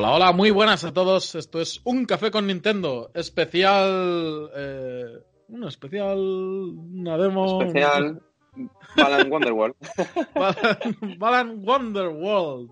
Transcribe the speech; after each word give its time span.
Hola, 0.00 0.32
muy 0.32 0.50
buenas 0.50 0.84
a 0.84 0.92
todos. 0.92 1.34
Esto 1.34 1.60
es 1.60 1.80
Un 1.84 2.04
Café 2.04 2.30
con 2.30 2.46
Nintendo. 2.46 3.10
Especial. 3.14 4.48
Eh, 4.54 5.04
una 5.48 5.68
especial. 5.68 6.18
Una 6.18 7.16
demo. 7.18 7.60
Especial. 7.62 8.22
Balan 8.96 9.28
Wonderworld. 9.30 9.74
Balan, 10.34 11.18
Balan 11.18 11.62
Wonderworld. 11.66 12.70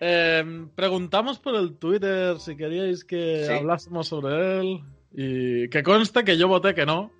Eh, 0.00 0.66
preguntamos 0.74 1.38
por 1.38 1.54
el 1.54 1.76
Twitter 1.76 2.38
si 2.40 2.56
queríais 2.56 3.04
que 3.04 3.44
Sí. 3.46 3.52
hablásemos 3.52 4.08
sobre 4.08 4.60
él. 4.60 4.80
Y 5.14 5.68
que 5.68 5.82
conste 5.82 6.24
que 6.24 6.38
yo 6.38 6.48
voté 6.48 6.74
que 6.74 6.86
no. 6.86 7.10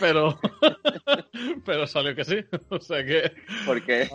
Pero. 0.00 0.38
pero 1.64 1.86
salió 1.86 2.14
que 2.14 2.24
sí. 2.24 2.36
O 2.70 2.80
sea 2.80 3.04
que. 3.04 3.32
Porque, 3.66 4.08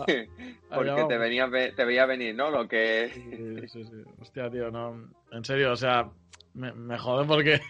porque 0.72 1.04
te, 1.08 1.18
venía, 1.18 1.46
ve- 1.46 1.72
te 1.72 1.84
veía 1.84 2.06
venir, 2.06 2.34
¿no? 2.34 2.50
Lo 2.50 2.68
que. 2.68 3.10
Sí, 3.12 3.68
sí, 3.68 3.84
sí. 3.84 4.02
Hostia, 4.20 4.50
tío, 4.50 4.70
no. 4.70 5.10
En 5.32 5.44
serio, 5.44 5.72
o 5.72 5.76
sea, 5.76 6.08
me, 6.54 6.72
me 6.72 6.98
jode 6.98 7.24
porque 7.26 7.60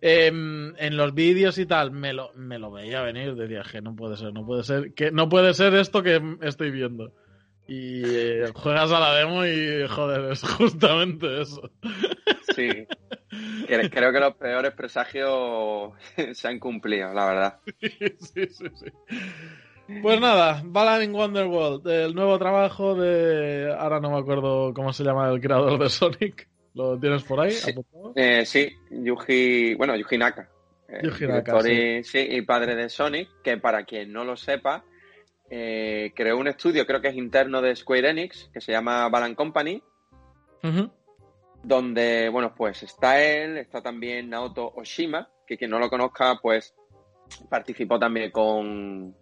em, 0.00 0.74
en 0.76 0.96
los 0.96 1.14
vídeos 1.14 1.58
y 1.58 1.66
tal 1.66 1.90
me 1.90 2.12
lo, 2.12 2.32
me 2.34 2.58
lo 2.58 2.70
veía 2.70 3.02
venir. 3.02 3.34
Decía 3.34 3.62
que 3.70 3.80
no 3.82 3.94
puede 3.94 4.16
ser, 4.16 4.32
no 4.32 4.44
puede 4.46 4.64
ser, 4.64 4.94
que 4.94 5.10
no 5.10 5.28
puede 5.28 5.54
ser 5.54 5.74
esto 5.74 6.02
que 6.02 6.20
estoy 6.42 6.70
viendo. 6.70 7.12
Y 7.72 8.02
eh, 8.04 8.50
juegas 8.52 8.90
a 8.90 8.98
la 8.98 9.14
demo 9.14 9.46
y 9.46 9.86
joder, 9.86 10.32
es 10.32 10.42
justamente 10.42 11.40
eso. 11.40 11.70
Sí. 12.56 12.68
Creo 13.92 14.12
que 14.12 14.18
los 14.18 14.34
peores 14.34 14.72
presagios 14.72 15.92
se 16.32 16.48
han 16.48 16.58
cumplido, 16.58 17.14
la 17.14 17.26
verdad. 17.26 17.60
sí, 17.80 18.46
sí, 18.48 18.64
sí. 18.74 18.86
Pues 20.02 20.20
nada, 20.20 20.62
Balan 20.64 21.04
in 21.04 21.14
Wonderworld, 21.14 21.86
el 21.86 22.12
nuevo 22.12 22.36
trabajo 22.40 22.96
de. 22.96 23.72
Ahora 23.78 24.00
no 24.00 24.10
me 24.10 24.18
acuerdo 24.18 24.74
cómo 24.74 24.92
se 24.92 25.04
llama 25.04 25.30
el 25.30 25.40
creador 25.40 25.78
de 25.78 25.90
Sonic. 25.90 26.48
¿Lo 26.74 26.98
tienes 26.98 27.22
por 27.22 27.38
ahí? 27.38 27.52
Sí. 27.52 27.72
Eh, 28.16 28.44
sí, 28.46 28.68
Yuji. 28.90 29.74
Bueno, 29.76 29.94
Yuji 29.94 30.18
Naka. 30.18 30.50
eh, 30.88 31.02
Yuji 31.04 31.28
Naka, 31.28 31.62
director 31.62 31.70
y, 31.70 32.02
sí, 32.02 32.18
y 32.18 32.42
padre 32.42 32.74
de 32.74 32.88
Sonic, 32.88 33.28
que 33.44 33.58
para 33.58 33.84
quien 33.84 34.12
no 34.12 34.24
lo 34.24 34.36
sepa, 34.36 34.84
eh, 35.50 36.12
creó 36.14 36.38
un 36.38 36.46
estudio, 36.48 36.86
creo 36.86 37.00
que 37.00 37.08
es 37.08 37.16
interno 37.16 37.60
de 37.60 37.74
Square 37.74 38.10
Enix, 38.10 38.48
que 38.52 38.60
se 38.60 38.72
llama 38.72 39.08
Balan 39.08 39.34
Company, 39.34 39.82
donde, 41.62 42.28
bueno, 42.30 42.54
pues 42.54 42.82
está 42.82 43.20
él, 43.22 43.58
está 43.58 43.82
también 43.82 44.30
Naoto 44.30 44.72
Oshima, 44.76 45.28
que 45.46 45.56
quien 45.58 45.70
no 45.70 45.78
lo 45.78 45.90
conozca, 45.90 46.38
pues 46.40 46.74
participó 47.48 47.98
también 47.98 48.30
con, 48.30 49.14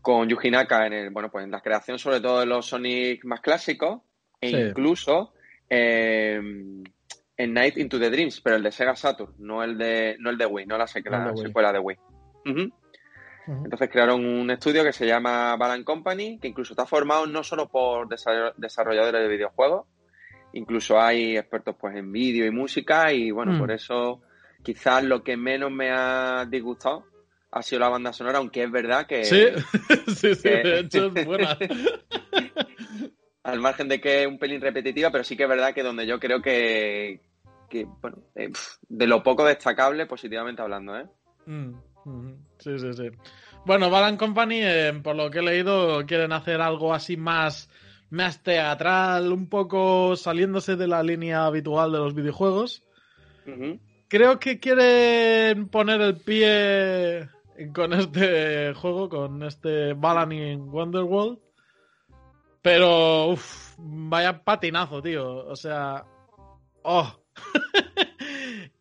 con 0.00 0.28
Yuji 0.28 0.50
Naka 0.50 0.86
en, 0.86 0.92
el, 0.92 1.10
bueno, 1.10 1.30
pues 1.30 1.44
en 1.44 1.50
la 1.50 1.60
creación 1.60 1.98
sobre 1.98 2.20
todo 2.20 2.40
de 2.40 2.46
los 2.46 2.66
Sonic 2.66 3.24
más 3.24 3.40
clásicos, 3.40 4.02
e 4.40 4.50
Sí. 4.50 4.56
incluso 4.56 5.32
eh, 5.68 6.40
en 7.38 7.52
Night 7.54 7.76
into 7.78 7.98
the 7.98 8.10
Dreams, 8.10 8.40
pero 8.40 8.56
el 8.56 8.62
de 8.62 8.70
Sega 8.70 8.94
Saturn, 8.94 9.34
no 9.38 9.62
el 9.64 9.76
de, 9.76 10.16
no 10.20 10.30
el 10.30 10.38
de 10.38 10.46
Wii, 10.46 10.66
no 10.66 10.78
la, 10.78 10.86
secu- 10.86 11.10
No 11.10 11.18
de 11.18 11.24
la 11.26 11.32
Wii. 11.32 11.46
secuela 11.46 11.72
de 11.72 11.78
Wii. 11.80 11.96
Entonces 13.46 13.88
crearon 13.90 14.24
un 14.24 14.50
estudio 14.50 14.82
que 14.82 14.92
se 14.92 15.06
llama 15.06 15.54
Balan 15.56 15.84
Company, 15.84 16.38
que 16.40 16.48
incluso 16.48 16.72
está 16.72 16.84
formado 16.86 17.26
no 17.26 17.42
solo 17.44 17.68
por 17.68 18.08
desa- 18.08 18.52
desarrolladores 18.56 19.20
de 19.22 19.28
videojuegos, 19.28 19.86
incluso 20.52 21.00
hay 21.00 21.36
expertos 21.36 21.76
pues 21.78 21.94
en 21.96 22.10
vídeo 22.10 22.44
y 22.46 22.50
música, 22.50 23.12
y 23.12 23.30
bueno, 23.30 23.52
Mm. 23.52 23.58
por 23.58 23.70
eso 23.70 24.22
quizás 24.62 25.04
lo 25.04 25.22
que 25.22 25.36
menos 25.36 25.70
me 25.70 25.90
ha 25.92 26.44
disgustado 26.48 27.04
ha 27.52 27.62
sido 27.62 27.80
la 27.80 27.88
banda 27.88 28.12
sonora, 28.12 28.38
aunque 28.38 28.64
es 28.64 28.70
verdad 28.70 29.06
que 29.06 29.24
Sí, 29.24 29.46
sí, 30.08 30.34
sí, 30.34 30.42
que- 30.42 30.62
de 30.62 30.78
hecho 30.80 31.06
es 31.06 31.24
buena. 31.24 31.56
al 33.44 33.60
margen 33.60 33.88
de 33.88 34.00
que 34.00 34.22
es 34.22 34.26
un 34.26 34.38
pelín 34.38 34.60
repetitiva, 34.60 35.10
pero 35.10 35.22
sí 35.24 35.36
que 35.36 35.44
es 35.44 35.48
verdad 35.48 35.72
que 35.72 35.82
donde 35.84 36.04
yo 36.06 36.18
creo 36.18 36.42
que, 36.42 37.20
que 37.70 37.86
bueno, 38.02 38.18
eh, 38.34 38.50
de 38.88 39.06
lo 39.06 39.22
poco 39.22 39.44
destacable, 39.44 40.06
positivamente 40.06 40.62
hablando, 40.62 40.96
¿eh? 40.98 41.06
Mm. 41.46 41.74
Sí, 42.58 42.78
sí, 42.78 42.92
sí. 42.92 43.10
Bueno, 43.64 43.90
Balan 43.90 44.16
Company, 44.16 44.60
eh, 44.62 45.00
por 45.02 45.16
lo 45.16 45.30
que 45.30 45.40
he 45.40 45.42
leído, 45.42 46.06
quieren 46.06 46.32
hacer 46.32 46.60
algo 46.60 46.94
así 46.94 47.16
más, 47.16 47.68
más 48.10 48.42
teatral, 48.42 49.32
un 49.32 49.48
poco 49.48 50.14
saliéndose 50.14 50.76
de 50.76 50.86
la 50.86 51.02
línea 51.02 51.46
habitual 51.46 51.92
de 51.92 51.98
los 51.98 52.14
videojuegos. 52.14 52.84
Creo 54.08 54.38
que 54.38 54.60
quieren 54.60 55.68
poner 55.68 56.00
el 56.00 56.16
pie 56.16 57.28
con 57.74 57.92
este 57.92 58.72
juego, 58.74 59.08
con 59.08 59.42
este 59.42 59.94
Balan 59.94 60.32
in 60.32 60.68
Wonderworld. 60.68 61.38
Pero, 62.62 63.28
uff, 63.28 63.74
vaya 63.78 64.42
patinazo, 64.42 65.02
tío. 65.02 65.46
O 65.46 65.56
sea, 65.56 66.04
oh. 66.82 67.20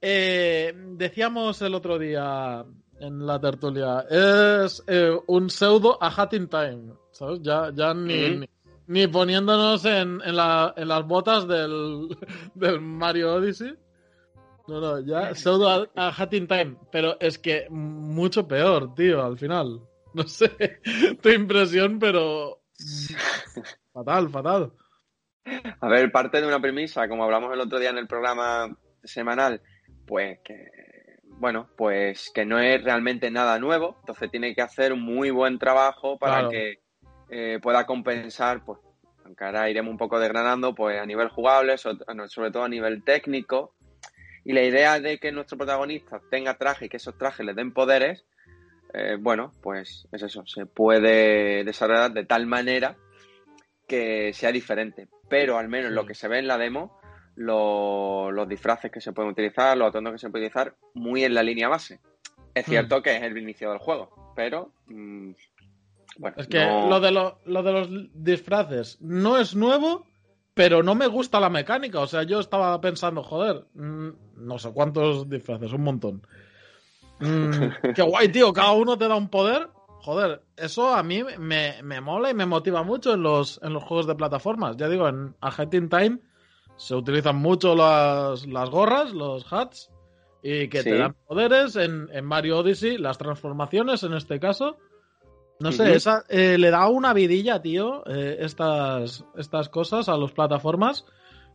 Eh, 0.08 0.72
decíamos 0.92 1.64
el 1.64 1.74
otro 1.74 1.98
día 1.98 2.64
en 3.00 3.26
la 3.26 3.40
tertulia, 3.40 4.06
es 4.10 4.84
eh, 4.88 5.12
un 5.28 5.50
pseudo 5.50 5.98
a 6.02 6.08
Hat 6.08 6.34
in 6.34 6.48
Time, 6.48 6.94
¿sabes? 7.12 7.42
Ya, 7.42 7.72
ya 7.74 7.94
ni, 7.94 8.14
ni, 8.40 8.50
ni 8.88 9.08
poniéndonos 9.08 9.84
en, 9.86 10.22
en, 10.24 10.36
la- 10.36 10.74
en 10.78 10.88
las 10.88 11.06
botas 11.06 11.48
del, 11.48 12.08
del 12.56 12.80
Mario 12.82 13.36
Odyssey. 13.36 13.74
No, 14.68 14.80
no, 14.82 15.00
ya 15.02 15.36
pseudo 15.36 15.70
a, 15.70 15.88
a 15.96 16.10
Hat 16.10 16.34
in 16.34 16.48
Time, 16.48 16.78
pero 16.92 17.18
es 17.20 17.38
que 17.38 17.68
mucho 17.70 18.48
peor, 18.48 18.96
tío, 18.96 19.24
al 19.24 19.38
final. 19.38 19.82
No 20.16 20.24
sé 20.30 20.80
tu 21.22 21.28
impresión, 21.30 22.00
pero 22.00 22.62
fatal, 23.94 24.30
fatal. 24.30 24.72
A 25.82 25.88
ver, 25.90 26.10
parte 26.10 26.40
de 26.40 26.48
una 26.48 26.62
premisa, 26.62 27.08
como 27.10 27.26
hablamos 27.26 27.54
el 27.54 27.60
otro 27.60 27.78
día 27.80 27.90
en 27.90 27.98
el 27.98 28.08
programa 28.08 28.76
semanal, 29.04 29.62
pues 30.08 30.40
que, 30.44 30.68
bueno, 31.38 31.68
pues 31.76 32.32
que 32.34 32.46
no 32.46 32.60
es 32.60 32.84
realmente 32.84 33.30
nada 33.30 33.60
nuevo, 33.60 33.98
entonces 34.02 34.32
tiene 34.32 34.56
que 34.56 34.62
hacer 34.62 34.94
un 34.94 35.02
muy 35.02 35.30
buen 35.32 35.60
trabajo 35.60 36.18
para 36.18 36.36
Claro. 36.48 36.50
que 36.50 36.80
eh, 37.30 37.60
pueda 37.62 37.86
compensar, 37.86 38.64
pues, 38.64 38.80
aunque 39.26 39.44
ahora 39.44 39.70
iremos 39.70 39.92
un 39.92 39.98
poco 39.98 40.20
desgranando, 40.20 40.76
pues 40.76 41.00
a 41.00 41.06
nivel 41.06 41.30
jugable, 41.30 41.78
so- 41.78 41.98
sobre 42.28 42.52
todo 42.52 42.64
a 42.64 42.70
nivel 42.70 43.04
técnico, 43.04 43.74
y 44.44 44.54
la 44.54 44.62
idea 44.62 45.00
de 45.00 45.18
que 45.18 45.32
nuestro 45.32 45.58
protagonista 45.58 46.22
tenga 46.30 46.54
traje 46.56 46.86
y 46.86 46.90
que 46.90 46.98
esos 46.98 47.18
trajes 47.18 47.44
le 47.46 47.56
den 47.56 47.74
poderes, 47.74 48.26
eh, 48.94 49.18
bueno, 49.20 49.52
pues 49.64 50.08
es 50.12 50.22
eso, 50.22 50.46
se 50.46 50.68
puede 50.68 51.64
desarrollar 51.64 52.12
de 52.14 52.26
tal 52.26 52.46
manera 52.46 52.96
que 53.88 54.32
sea 54.34 54.52
diferente. 54.52 55.08
Pero 55.28 55.58
al 55.58 55.68
menos 55.68 55.90
Sí. 55.90 55.96
lo 55.96 56.06
que 56.06 56.14
se 56.14 56.28
ve 56.28 56.38
en 56.40 56.48
la 56.48 56.58
demo, 56.60 57.00
lo- 57.36 58.32
los 58.32 58.48
disfraces 58.48 58.92
que 58.92 59.02
se 59.02 59.12
pueden 59.14 59.32
utilizar, 59.32 59.78
los 59.78 59.90
atuendos 59.90 60.14
que 60.14 60.20
se 60.20 60.30
pueden 60.30 60.48
utilizar, 60.48 60.76
muy 60.94 61.24
en 61.24 61.34
la 61.34 61.44
línea 61.44 61.68
base. 61.70 62.00
Es 62.54 62.68
Mm. 62.68 62.70
cierto 62.70 63.02
que 63.02 63.16
es 63.18 63.24
el 63.24 63.38
inicio 63.38 63.70
del 63.70 63.80
juego, 63.80 64.34
pero 64.36 64.72
mm, 64.88 65.32
bueno, 66.18 66.38
Es 66.40 66.48
que 66.48 66.66
no- 66.66 66.90
lo, 66.90 67.00
de 67.02 67.12
lo, 67.12 67.40
lo 67.46 67.64
de 67.64 67.72
los 67.74 67.90
disfraces 68.14 68.98
no 69.02 69.38
es 69.38 69.56
nuevo, 69.56 70.06
pero 70.54 70.82
no 70.84 70.96
me 70.96 71.08
gusta 71.08 71.40
la 71.42 71.50
mecánica. 71.50 72.00
O 72.00 72.08
sea, 72.08 72.24
yo 72.24 72.40
estaba 72.40 72.80
pensando, 72.80 73.22
joder, 73.24 73.66
mm, 73.74 74.10
no 74.38 74.58
sé 74.58 74.72
cuántos 74.72 75.30
disfraces, 75.30 75.74
un 75.74 75.84
montón. 75.84 76.26
Mm, 77.20 77.52
qué 77.96 78.02
guay, 78.02 78.30
tío, 78.30 78.54
cada 78.54 78.72
uno 78.72 78.98
te 78.98 79.08
da 79.08 79.16
un 79.16 79.30
poder. 79.30 79.70
Joder, 80.02 80.44
eso 80.56 80.94
a 80.94 81.02
mí 81.02 81.24
me, 81.40 81.82
me 81.82 82.00
mola 82.00 82.30
y 82.30 82.34
me 82.36 82.46
motiva 82.46 82.84
mucho 82.84 83.14
en 83.16 83.24
los, 83.24 83.60
en 83.64 83.74
los 83.74 83.84
juegos 83.84 84.06
de 84.06 84.14
plataformas. 84.16 84.78
Ya 84.78 84.88
digo, 84.88 85.08
en 85.10 85.36
A 85.42 85.48
Hat 85.50 85.74
in 85.74 85.90
Time 85.90 86.20
se 86.78 86.96
utilizan 86.96 87.38
mucho 87.38 87.76
las, 87.76 88.46
las 88.48 88.70
gorras, 88.70 89.14
los 89.14 89.46
hats, 89.52 89.92
y 90.44 90.68
que 90.68 90.84
te 90.84 90.98
dan 90.98 91.16
poderes. 91.28 91.76
En, 91.76 92.10
en 92.12 92.26
Mario 92.26 92.60
Odyssey, 92.60 92.98
las 92.98 93.18
transformaciones 93.18 94.04
en 94.04 94.14
este 94.14 94.40
caso. 94.40 94.78
No 95.60 95.72
sé, 95.72 95.96
esa, 95.96 96.24
eh, 96.28 96.58
le 96.58 96.70
da 96.70 96.88
una 96.90 97.14
vidilla, 97.14 97.62
tío, 97.62 98.04
eh, 98.08 98.38
estas, 98.42 99.24
estas 99.38 99.70
cosas 99.70 100.10
a 100.10 100.18
las 100.18 100.34
plataformas, 100.34 101.06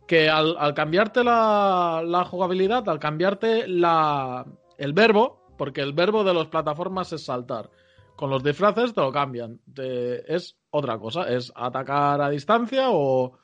que 0.07 0.27
al, 0.27 0.55
al 0.57 0.73
cambiarte 0.73 1.23
la, 1.23 2.01
la 2.03 2.25
jugabilidad, 2.25 2.89
al 2.89 2.97
cambiarte 2.97 3.67
la, 3.67 4.43
el 4.79 4.93
verbo, 4.93 5.45
porque 5.55 5.81
el 5.81 5.93
verbo 5.93 6.23
de 6.23 6.33
las 6.33 6.47
plataformas 6.47 7.13
es 7.13 7.25
saltar, 7.25 7.69
con 8.15 8.31
los 8.31 8.43
disfraces 8.43 8.95
te 8.95 9.01
lo 9.01 9.11
cambian, 9.11 9.59
Te- 9.71 10.33
es 10.35 10.57
otra 10.71 10.97
cosa, 10.97 11.29
es 11.29 11.53
atacar 11.55 12.21
a 12.21 12.29
distancia 12.31 12.87
o, 12.89 13.37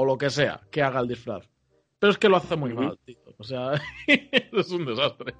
o 0.00 0.04
lo 0.04 0.16
que 0.16 0.30
sea 0.30 0.60
que 0.70 0.80
haga 0.80 1.00
el 1.00 1.08
disfraz. 1.08 1.44
Pero 1.98 2.12
es 2.12 2.18
que 2.18 2.28
lo 2.28 2.36
hace 2.36 2.54
muy 2.54 2.72
mal, 2.72 2.96
tío. 3.04 3.18
O 3.36 3.42
sea, 3.42 3.72
es 4.06 4.70
un 4.70 4.86
desastre. 4.86 5.34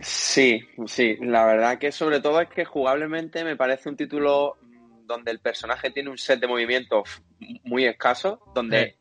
Sí, 0.00 0.60
sí, 0.86 1.16
la 1.20 1.44
verdad 1.44 1.78
que 1.80 1.90
sobre 1.90 2.20
todo 2.20 2.40
es 2.40 2.48
que 2.48 2.64
jugablemente 2.64 3.42
me 3.42 3.56
parece 3.56 3.88
un 3.88 3.96
título 3.96 4.56
donde 5.04 5.32
el 5.32 5.40
personaje 5.40 5.90
tiene 5.90 6.10
un 6.10 6.18
set 6.18 6.38
de 6.38 6.46
movimientos 6.46 7.20
muy 7.64 7.86
escaso, 7.86 8.40
donde 8.54 8.92
Sí. 8.92 8.96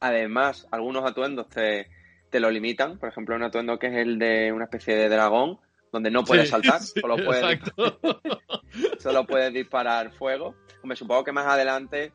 además 0.00 0.66
algunos 0.72 1.08
atuendos 1.08 1.48
te, 1.48 1.88
te 2.28 2.40
lo 2.40 2.50
limitan. 2.50 2.98
Por 2.98 3.08
ejemplo, 3.10 3.36
un 3.36 3.44
atuendo 3.44 3.78
que 3.78 3.86
es 3.86 3.94
el 3.94 4.18
de 4.18 4.50
una 4.52 4.64
especie 4.64 4.96
de 4.96 5.08
dragón, 5.08 5.60
donde 5.92 6.10
no 6.10 6.24
puedes 6.24 6.46
Sí, 6.46 6.50
saltar, 6.50 6.80
sí, 6.80 7.00
solo, 7.00 7.14
puedes, 7.24 7.44
exacto. 7.44 8.00
solo 8.98 9.24
puedes 9.26 9.52
disparar 9.52 10.12
fuego. 10.14 10.56
Hombre, 10.82 10.96
supongo 10.96 11.22
que 11.22 11.30
más 11.32 11.46
adelante 11.46 12.12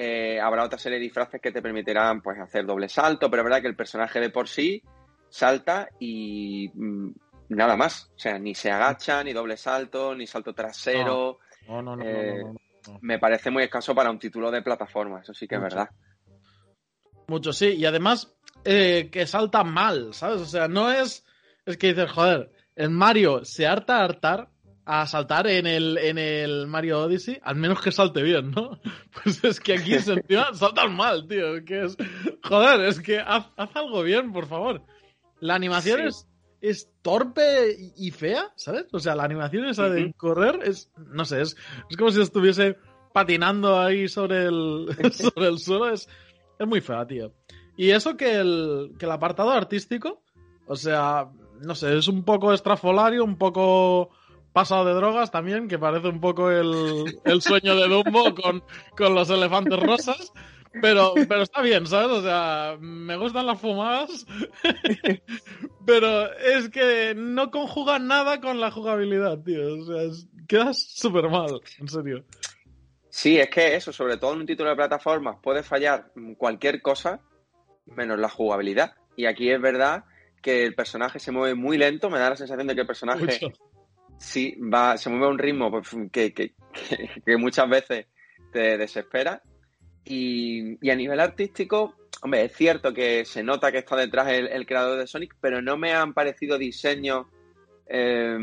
eh, 0.00 0.38
habrá 0.40 0.62
otra 0.62 0.78
serie 0.78 0.96
de 0.96 1.06
disfraces 1.06 1.40
que 1.40 1.50
te 1.50 1.60
permitirán 1.60 2.22
pues 2.22 2.38
hacer 2.38 2.64
doble 2.64 2.88
salto, 2.88 3.28
pero 3.28 3.42
es 3.42 3.44
verdad 3.46 3.60
que 3.60 3.66
el 3.66 3.74
personaje 3.74 4.20
de 4.20 4.30
por 4.30 4.46
sí 4.46 4.80
salta 5.28 5.88
y 5.98 6.70
mm, 6.72 7.10
nada 7.48 7.74
más. 7.74 8.08
O 8.14 8.18
sea, 8.18 8.38
ni 8.38 8.54
se 8.54 8.70
agacha, 8.70 9.24
ni 9.24 9.32
doble 9.32 9.56
salto, 9.56 10.14
ni 10.14 10.24
salto 10.28 10.54
trasero. 10.54 11.40
No, 11.66 11.82
no, 11.82 11.96
no, 11.96 12.04
Eh. 12.04 12.44
Me 13.00 13.18
parece 13.18 13.50
muy 13.50 13.64
escaso 13.64 13.92
para 13.92 14.08
un 14.08 14.20
título 14.20 14.52
de 14.52 14.62
plataforma, 14.62 15.20
eso 15.20 15.34
sí 15.34 15.48
que 15.48 15.56
es 15.56 15.60
verdad. 15.60 15.90
Mucho, 17.26 17.52
sí. 17.52 17.70
Y 17.70 17.84
además, 17.84 18.32
eh, 18.64 19.10
que 19.10 19.26
salta 19.26 19.64
mal, 19.64 20.14
¿sabes? 20.14 20.40
O 20.40 20.46
sea, 20.46 20.68
no 20.68 20.92
es. 20.92 21.26
Es 21.66 21.76
que 21.76 21.88
dices, 21.88 22.10
joder, 22.12 22.52
en 22.76 22.94
Mario 22.94 23.44
se 23.44 23.66
harta 23.66 23.98
a 23.98 24.04
hartar 24.04 24.48
a 24.90 25.06
saltar 25.06 25.46
en 25.48 25.66
el, 25.66 25.98
en 25.98 26.16
el 26.16 26.66
Mario 26.66 27.00
Odyssey, 27.02 27.38
al 27.42 27.56
menos 27.56 27.82
que 27.82 27.92
salte 27.92 28.22
bien, 28.22 28.52
¿no? 28.52 28.80
Pues 29.22 29.44
es 29.44 29.60
que 29.60 29.74
aquí 29.74 29.98
se 29.98 30.14
encima 30.14 30.54
saltan 30.54 30.96
mal, 30.96 31.28
tío. 31.28 31.56
es 31.56 31.64
Que 31.64 31.84
es. 31.84 31.96
Joder, 32.42 32.80
es 32.88 32.98
que 33.00 33.18
haz, 33.18 33.46
haz 33.58 33.76
algo 33.76 34.02
bien, 34.02 34.32
por 34.32 34.46
favor. 34.46 34.82
La 35.40 35.54
animación 35.56 36.00
Sí. 36.00 36.06
es, 36.06 36.26
es 36.62 36.90
torpe 37.02 37.76
y 37.96 38.10
fea, 38.12 38.50
¿sabes? 38.56 38.86
O 38.92 38.98
sea, 38.98 39.14
la 39.14 39.24
animación 39.24 39.66
esa 39.66 39.90
de 39.90 40.04
Ujú. 40.06 40.14
correr 40.16 40.60
es. 40.64 40.90
No 40.96 41.26
sé, 41.26 41.42
es, 41.42 41.54
es 41.90 41.96
como 41.98 42.10
si 42.10 42.22
estuviese 42.22 42.78
patinando 43.12 43.78
ahí 43.78 44.08
sobre 44.08 44.46
el, 44.46 44.88
sobre 45.12 45.48
el 45.48 45.58
suelo. 45.58 45.90
Es, 45.90 46.08
es 46.58 46.66
muy 46.66 46.80
fea, 46.80 47.06
tío. 47.06 47.32
Y 47.76 47.90
eso 47.90 48.16
que 48.16 48.36
el, 48.36 48.92
que 48.98 49.04
el 49.04 49.12
apartado 49.12 49.50
artístico, 49.50 50.22
o 50.66 50.76
sea, 50.76 51.28
no 51.60 51.74
sé, 51.74 51.98
es 51.98 52.08
un 52.08 52.24
poco 52.24 52.54
estrafolario, 52.54 53.22
un 53.22 53.36
poco 53.36 54.10
pasado 54.58 54.84
de 54.86 54.94
drogas 54.94 55.30
también, 55.30 55.68
que 55.68 55.78
parece 55.78 56.08
un 56.08 56.20
poco 56.20 56.50
el, 56.50 57.20
el 57.24 57.40
sueño 57.42 57.76
de 57.76 57.86
Dumbo 57.88 58.34
con, 58.34 58.64
con 58.96 59.14
los 59.14 59.30
elefantes 59.30 59.78
rosas. 59.78 60.32
Pero, 60.82 61.14
pero 61.28 61.42
está 61.42 61.62
bien, 61.62 61.86
¿sabes? 61.86 62.08
O 62.18 62.22
sea, 62.22 62.76
me 62.80 63.16
gustan 63.16 63.46
las 63.46 63.60
fumadas, 63.60 64.26
pero 65.86 66.32
es 66.36 66.68
que 66.68 67.14
no 67.16 67.50
conjugan 67.50 68.06
nada 68.06 68.40
con 68.40 68.60
la 68.60 68.70
jugabilidad, 68.70 69.38
tío. 69.42 69.80
O 69.80 69.84
sea, 69.86 70.02
es- 70.02 70.26
queda 70.46 70.72
súper 70.74 71.28
mal, 71.28 71.60
en 71.78 71.88
serio. 71.88 72.24
Sí, 73.10 73.38
es 73.38 73.48
que 73.50 73.76
eso, 73.76 73.92
sobre 73.92 74.16
todo 74.18 74.34
en 74.34 74.40
un 74.40 74.46
título 74.46 74.70
de 74.70 74.76
plataformas, 74.76 75.36
puede 75.42 75.62
fallar 75.62 76.10
cualquier 76.36 76.82
cosa 76.82 77.20
menos 77.86 78.18
la 78.18 78.28
jugabilidad. 78.28 78.92
Y 79.16 79.26
aquí 79.26 79.50
es 79.50 79.60
verdad 79.60 80.04
que 80.42 80.64
el 80.64 80.74
personaje 80.74 81.18
se 81.18 81.32
mueve 81.32 81.54
muy 81.54 81.78
lento, 81.78 82.10
me 82.10 82.18
da 82.18 82.30
la 82.30 82.36
sensación 82.36 82.66
de 82.68 82.74
que 82.74 82.82
el 82.82 82.86
personaje 82.86 83.24
Mucho. 83.24 83.52
Sí 84.18 84.56
va, 84.60 84.96
se 84.98 85.08
mueve 85.10 85.26
a 85.26 85.30
un 85.30 85.38
ritmo 85.38 85.70
pues, 85.70 85.88
que, 86.12 86.32
que- 86.34 86.54
que- 86.88 87.22
que 87.26 87.36
muchas 87.36 87.68
veces 87.68 88.06
te 88.52 88.76
desespera. 88.78 89.42
Y, 90.04 90.78
y 90.86 90.90
a 90.90 90.96
nivel 90.96 91.20
artístico, 91.20 91.94
hombre, 92.22 92.44
es 92.46 92.56
cierto 92.56 92.92
que 92.94 93.24
se 93.24 93.42
nota 93.42 93.70
que 93.70 93.78
está 93.78 93.94
detrás 93.96 94.28
el, 94.28 94.46
el 94.48 94.64
creador 94.66 94.98
de 94.98 95.06
Sonic, 95.06 95.36
pero 95.40 95.60
no 95.60 95.76
me 95.76 95.92
han 95.92 96.14
parecido 96.14 96.56
diseños 96.56 97.26
eh, 97.86 98.38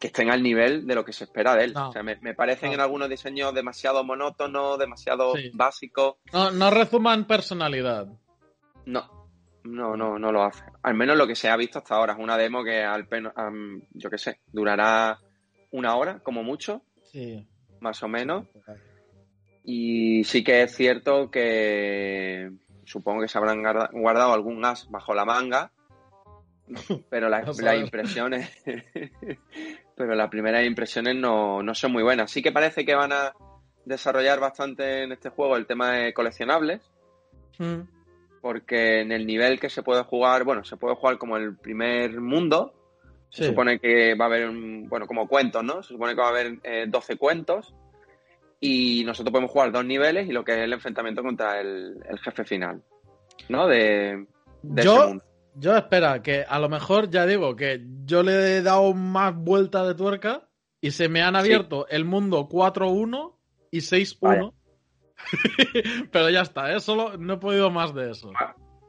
que 0.00 0.06
estén 0.08 0.30
al 0.30 0.42
nivel 0.42 0.84
de 0.86 0.94
lo 0.96 1.04
que 1.04 1.12
se 1.12 1.24
espera 1.24 1.54
de 1.54 1.64
él. 1.64 1.72
No. 1.72 1.90
O 1.90 1.92
sea, 1.92 2.02
me, 2.02 2.16
me 2.20 2.34
parecen 2.34 2.70
No. 2.70 2.74
en 2.74 2.80
algunos 2.80 3.08
diseños 3.08 3.54
demasiado 3.54 4.02
monótonos, 4.02 4.76
demasiado 4.78 5.36
Sí. 5.36 5.50
básicos. 5.54 6.16
No, 6.32 6.50
no 6.50 6.70
rezuman 6.70 7.26
personalidad. 7.26 8.08
No, 8.84 9.21
no, 9.64 9.96
no, 9.96 10.18
no 10.18 10.32
lo 10.32 10.42
hace. 10.44 10.62
Al 10.82 10.94
menos 10.94 11.16
lo 11.16 11.26
que 11.26 11.34
se 11.36 11.48
ha 11.48 11.56
visto 11.56 11.78
hasta 11.78 11.94
ahora. 11.94 12.12
Es 12.14 12.18
una 12.18 12.36
demo 12.36 12.64
que 12.64 12.82
al 12.82 13.06
pen- 13.06 13.32
am, 13.36 13.82
yo 13.92 14.10
qué 14.10 14.18
sé, 14.18 14.40
durará 14.52 15.18
una 15.70 15.96
hora, 15.96 16.18
como 16.20 16.42
mucho, 16.42 16.82
Sí. 17.10 17.46
más 17.80 18.02
o 18.02 18.08
menos. 18.08 18.46
Y 19.64 20.24
sí 20.24 20.42
que 20.42 20.62
es 20.62 20.74
cierto 20.74 21.30
que 21.30 22.50
supongo 22.84 23.22
que 23.22 23.28
se 23.28 23.38
habrán 23.38 23.60
guarda- 23.62 23.90
guardado 23.92 24.32
algún 24.32 24.64
as 24.64 24.90
bajo 24.90 25.14
la 25.14 25.24
manga, 25.24 25.70
pero 27.10 27.28
la- 27.28 27.42
las 27.42 27.76
impresiones, 27.78 28.50
pero 29.96 30.14
las 30.14 30.28
primeras 30.30 30.64
impresiones 30.66 31.14
no, 31.16 31.62
no 31.62 31.74
son 31.74 31.92
muy 31.92 32.02
buenas. 32.02 32.30
Sí 32.30 32.42
que 32.42 32.52
parece 32.52 32.84
que 32.84 32.94
van 32.94 33.12
a 33.12 33.32
desarrollar 33.84 34.40
bastante 34.40 35.02
en 35.04 35.12
este 35.12 35.28
juego 35.30 35.56
el 35.56 35.66
tema 35.66 35.92
de 35.92 36.12
coleccionables, 36.14 36.80
Mm. 37.58 37.82
Porque 38.42 39.00
en 39.00 39.12
el 39.12 39.26
nivel 39.26 39.58
que 39.58 39.70
se 39.70 39.82
puede 39.82 40.02
jugar, 40.02 40.44
bueno, 40.44 40.64
se 40.64 40.76
puede 40.76 40.96
jugar 40.96 41.16
como 41.16 41.38
el 41.38 41.56
primer 41.56 42.20
mundo. 42.20 42.74
Se 43.30 43.44
Sí. 43.44 43.48
supone 43.50 43.78
que 43.78 44.14
va 44.14 44.26
a 44.26 44.28
haber, 44.28 44.48
un- 44.50 44.86
bueno, 44.90 45.06
como 45.06 45.26
cuentos, 45.26 45.64
¿no? 45.64 45.82
Se 45.82 45.94
supone 45.94 46.14
que 46.14 46.20
va 46.20 46.26
a 46.26 46.30
haber 46.30 46.58
eh, 46.64 46.84
12 46.88 47.16
cuentos 47.16 47.74
y 48.60 49.02
nosotros 49.04 49.32
podemos 49.32 49.50
jugar 49.50 49.72
dos 49.72 49.84
niveles 49.84 50.28
y 50.28 50.32
lo 50.32 50.44
que 50.44 50.52
es 50.52 50.58
el 50.58 50.72
enfrentamiento 50.72 51.22
contra 51.22 51.60
el, 51.60 51.96
el 52.08 52.18
jefe 52.18 52.44
final, 52.44 52.82
¿no? 53.48 53.66
De, 53.68 54.26
de 54.62 54.82
ese 54.82 54.84
Yo, 54.84 55.08
mundo. 55.08 55.24
yo 55.54 55.76
espera, 55.76 56.22
que 56.22 56.44
a 56.46 56.58
lo 56.58 56.68
mejor 56.68 57.08
ya 57.10 57.24
digo 57.26 57.56
que 57.56 57.80
yo 58.04 58.22
le 58.22 58.56
he 58.58 58.62
dado 58.62 58.92
más 58.92 59.34
vuelta 59.34 59.86
de 59.86 59.94
tuerca 59.94 60.48
y 60.80 60.90
se 60.90 61.08
me 61.08 61.22
han 61.22 61.34
abierto 61.36 61.86
el 61.88 62.04
mundo 62.04 62.48
4-1 62.50 63.36
y 63.70 63.78
6-1. 63.80 64.52
Pero 66.12 66.30
ya 66.30 66.42
está, 66.42 66.72
¿eh? 66.72 66.80
Solo 66.80 67.16
no 67.16 67.34
he 67.34 67.38
podido 67.38 67.70
más 67.70 67.94
de 67.94 68.10
eso. 68.10 68.32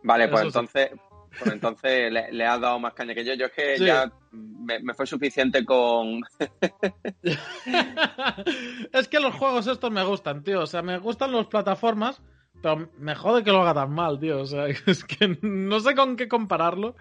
Vale, 0.03 0.27
pues 0.27 0.41
eso 0.41 0.51
sí. 0.51 0.59
entonces, 0.59 0.91
pues 1.39 1.51
entonces 1.51 2.11
le, 2.11 2.31
le 2.31 2.45
has 2.45 2.59
dado 2.61 2.79
más 2.79 2.93
caña 2.93 3.13
que 3.13 3.23
yo. 3.23 3.33
Yo 3.33 3.45
es 3.47 3.51
que 3.51 3.77
Sí. 3.77 3.85
ya 3.85 4.11
me, 4.31 4.79
me 4.79 4.93
fue 4.93 5.05
suficiente 5.07 5.65
con... 5.65 6.21
es 8.93 9.07
que 9.07 9.19
los 9.19 9.35
juegos 9.35 9.67
estos 9.67 9.91
me 9.91 10.03
gustan, 10.03 10.43
tío. 10.43 10.61
O 10.61 10.67
sea, 10.67 10.81
me 10.81 10.97
gustan 10.97 11.31
los 11.31 11.47
plataformas, 11.47 12.21
pero 12.61 12.89
me 12.97 13.15
jode 13.15 13.43
que 13.43 13.51
lo 13.51 13.61
haga 13.61 13.73
tan 13.73 13.91
mal, 13.91 14.19
tío. 14.19 14.41
O 14.41 14.45
sea, 14.45 14.67
es 14.85 15.03
que 15.03 15.37
no 15.41 15.79
sé 15.79 15.95
con 15.95 16.15
qué 16.15 16.27
compararlo, 16.27 16.95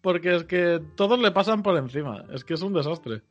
porque 0.00 0.36
es 0.36 0.44
que 0.44 0.80
todos 0.96 1.18
le 1.18 1.30
pasan 1.30 1.62
por 1.62 1.76
encima. 1.76 2.24
Es 2.32 2.44
que 2.44 2.54
es 2.54 2.62
un 2.62 2.72
desastre. 2.72 3.22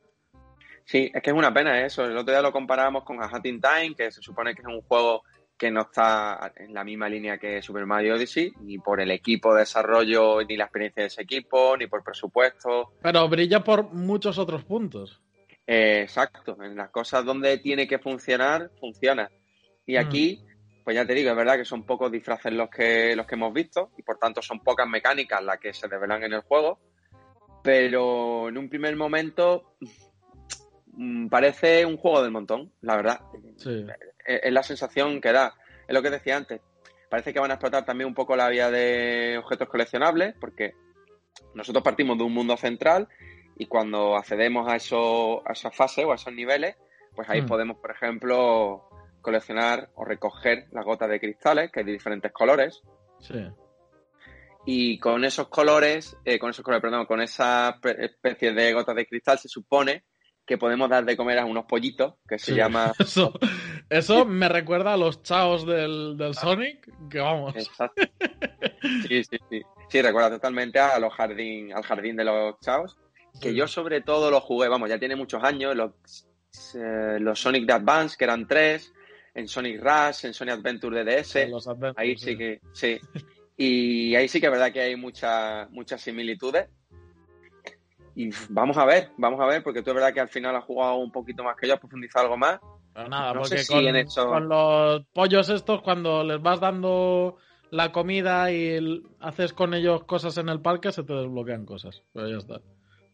Sí, 0.84 1.10
es 1.12 1.20
que 1.20 1.30
es 1.30 1.36
una 1.36 1.52
pena 1.52 1.84
eso. 1.84 2.04
El 2.04 2.16
otro 2.16 2.32
día 2.32 2.42
lo 2.42 2.52
comparábamos 2.52 3.02
con 3.02 3.20
A 3.20 3.26
Hat 3.26 3.44
in 3.44 3.60
Time, 3.60 3.94
que 3.96 4.12
se 4.12 4.22
supone 4.22 4.54
que 4.54 4.62
es 4.62 4.68
un 4.68 4.82
juego 4.82 5.24
que 5.58 5.70
no 5.70 5.82
está 5.82 6.52
en 6.56 6.74
la 6.74 6.84
misma 6.84 7.08
línea 7.08 7.38
que 7.38 7.62
Super 7.62 7.86
Mario 7.86 8.14
Odyssey, 8.14 8.52
ni 8.60 8.78
por 8.78 9.00
el 9.00 9.10
equipo 9.10 9.54
de 9.54 9.60
desarrollo, 9.60 10.42
ni 10.42 10.56
la 10.56 10.64
experiencia 10.64 11.02
de 11.02 11.06
ese 11.08 11.22
equipo, 11.22 11.76
ni 11.76 11.86
por 11.86 12.04
presupuesto. 12.04 12.92
Pero 13.02 13.28
brilla 13.28 13.64
por 13.64 13.92
muchos 13.92 14.38
otros 14.38 14.64
puntos. 14.64 15.22
Eh, 15.66 16.02
exacto, 16.02 16.56
en 16.62 16.76
las 16.76 16.90
cosas 16.90 17.24
donde 17.24 17.58
tiene 17.58 17.88
que 17.88 17.98
funcionar, 17.98 18.70
funciona. 18.78 19.30
Y 19.86 19.94
Mm. 19.96 19.98
aquí, 19.98 20.44
pues 20.84 20.94
ya 20.94 21.06
te 21.06 21.14
digo, 21.14 21.30
es 21.30 21.36
verdad 21.36 21.56
que 21.56 21.64
son 21.64 21.84
pocos 21.84 22.12
disfraces 22.12 22.52
los 22.52 22.68
que, 22.68 23.16
los 23.16 23.26
que 23.26 23.34
hemos 23.34 23.52
visto, 23.52 23.90
y 23.96 24.02
por 24.02 24.18
tanto 24.18 24.42
son 24.42 24.60
pocas 24.60 24.86
mecánicas 24.88 25.42
las 25.42 25.58
que 25.58 25.72
se 25.72 25.88
revelan 25.88 26.22
en 26.22 26.34
el 26.34 26.42
juego. 26.42 26.78
Pero 27.62 28.48
en 28.48 28.58
un 28.58 28.68
primer 28.68 28.94
momento 28.94 29.76
parece 31.30 31.84
un 31.86 31.96
juego 31.96 32.22
del 32.22 32.30
montón, 32.30 32.72
la 32.80 32.96
verdad. 32.96 33.20
Sí. 33.56 33.84
Es 34.24 34.52
la 34.52 34.62
sensación 34.62 35.20
que 35.20 35.32
da. 35.32 35.54
Es 35.86 35.94
lo 35.94 36.02
que 36.02 36.10
decía 36.10 36.36
antes. 36.36 36.60
Parece 37.08 37.32
que 37.32 37.38
van 37.40 37.50
a 37.50 37.54
explotar 37.54 37.84
también 37.84 38.08
un 38.08 38.14
poco 38.14 38.34
la 38.36 38.48
vía 38.48 38.70
de 38.70 39.38
objetos 39.38 39.68
coleccionables, 39.68 40.34
porque 40.40 40.74
nosotros 41.54 41.84
partimos 41.84 42.18
de 42.18 42.24
un 42.24 42.32
mundo 42.34 42.56
central 42.56 43.08
y 43.56 43.66
cuando 43.66 44.16
accedemos 44.16 44.68
a, 44.70 44.76
eso, 44.76 45.46
a 45.48 45.52
esa 45.52 45.70
fase 45.70 46.04
o 46.04 46.12
a 46.12 46.16
esos 46.16 46.32
niveles, 46.32 46.76
pues 47.14 47.28
ahí 47.30 47.42
Hmm. 47.42 47.46
podemos, 47.46 47.78
por 47.78 47.90
ejemplo, 47.92 48.88
coleccionar 49.22 49.88
o 49.94 50.04
recoger 50.04 50.66
las 50.72 50.84
gotas 50.84 51.08
de 51.08 51.20
cristales, 51.20 51.70
que 51.72 51.80
hay 51.80 51.86
de 51.86 51.92
diferentes 51.92 52.32
colores, 52.32 52.82
Sí. 53.20 53.46
y 54.66 54.98
con 54.98 55.24
esos 55.24 55.48
colores, 55.48 56.16
eh, 56.24 56.38
con 56.38 56.50
esos 56.50 56.64
colores, 56.64 56.82
perdón, 56.82 57.06
con 57.06 57.20
esa 57.22 57.78
pe- 57.80 58.04
especie 58.04 58.52
de 58.52 58.72
gotas 58.72 58.96
de 58.96 59.06
cristal 59.06 59.38
se 59.38 59.48
supone 59.48 60.04
que 60.46 60.56
podemos 60.58 60.88
dar 60.88 61.04
de 61.04 61.16
comer 61.16 61.38
a 61.40 61.44
unos 61.44 61.64
pollitos, 61.66 62.14
que 62.28 62.38
se 62.38 62.52
Sí. 62.52 62.56
llama 62.56 62.92
Eso, 63.00 63.32
eso 63.90 64.24
me 64.24 64.48
recuerda 64.48 64.92
a 64.94 64.96
los 64.96 65.22
chaos 65.22 65.66
del, 65.66 66.16
del 66.16 66.34
Sonic, 66.34 66.88
que 67.10 67.18
vamos. 67.18 67.54
Exacto. 67.56 68.02
Sí, 69.08 69.24
sí, 69.24 69.36
sí. 69.50 69.62
Sí, 69.88 70.02
recuerda 70.02 70.30
totalmente 70.30 70.78
a 70.78 70.98
los 71.00 71.12
jardín, 71.12 71.72
al 71.72 71.82
jardín 71.82 72.16
de 72.16 72.24
los 72.24 72.58
chavos. 72.60 72.96
Que 73.40 73.52
yo 73.54 73.66
sobre 73.66 74.00
todo 74.00 74.30
lo 74.30 74.40
jugué, 74.40 74.68
vamos, 74.68 74.88
ya 74.88 74.98
tiene 74.98 75.16
muchos 75.16 75.42
años, 75.42 75.74
los, 75.74 75.90
eh, 76.74 77.18
los 77.20 77.38
Sonic 77.40 77.66
de 77.66 77.72
Advance, 77.72 78.16
que 78.16 78.24
eran 78.24 78.46
tres, 78.46 78.92
en 79.34 79.48
Sonic 79.48 79.80
Rush, 79.82 80.24
en 80.24 80.34
Sonic 80.34 80.54
Adventure 80.54 81.04
DDS, 81.04 81.48
Los 81.50 81.66
Adventures, 81.68 81.94
ahí 81.98 82.16
sí 82.16 82.36
que, 82.38 82.60
sí. 82.72 82.98
Y 83.56 84.14
ahí 84.14 84.28
sí 84.28 84.40
que 84.40 84.46
es 84.46 84.52
verdad 84.52 84.72
que 84.72 84.80
hay 84.80 84.96
muchas 84.96 85.68
muchas 85.70 86.00
similitudes. 86.00 86.68
Y 88.16 88.30
vamos 88.48 88.78
a 88.78 88.86
ver, 88.86 89.10
vamos 89.18 89.38
a 89.40 89.46
ver, 89.46 89.62
porque 89.62 89.82
tú 89.82 89.90
es 89.90 89.94
verdad 89.94 90.12
que 90.14 90.20
al 90.20 90.30
final 90.30 90.56
has 90.56 90.64
jugado 90.64 90.96
un 90.96 91.12
poquito 91.12 91.44
más 91.44 91.54
que 91.54 91.68
yo, 91.68 91.74
has 91.74 91.80
profundizado 91.80 92.24
algo 92.24 92.38
más. 92.38 92.58
Pero 92.94 93.08
nada, 93.10 93.34
No 93.34 93.40
porque 93.40 93.58
sé 93.58 93.64
si 93.64 93.74
con, 93.74 94.30
con 94.30 94.48
los 94.48 95.04
pollos 95.12 95.48
estos, 95.50 95.82
cuando 95.82 96.24
les 96.24 96.40
vas 96.40 96.58
dando 96.58 97.36
la 97.70 97.92
comida 97.92 98.50
y 98.50 98.68
el- 98.68 99.02
haces 99.20 99.52
con 99.52 99.74
ellos 99.74 100.04
cosas 100.04 100.38
en 100.38 100.48
el 100.48 100.62
parque, 100.62 100.92
se 100.92 101.02
te 101.02 101.12
desbloquean 101.12 101.66
cosas. 101.66 102.02
Pero 102.14 102.28
ya 102.30 102.38
está. 102.38 102.60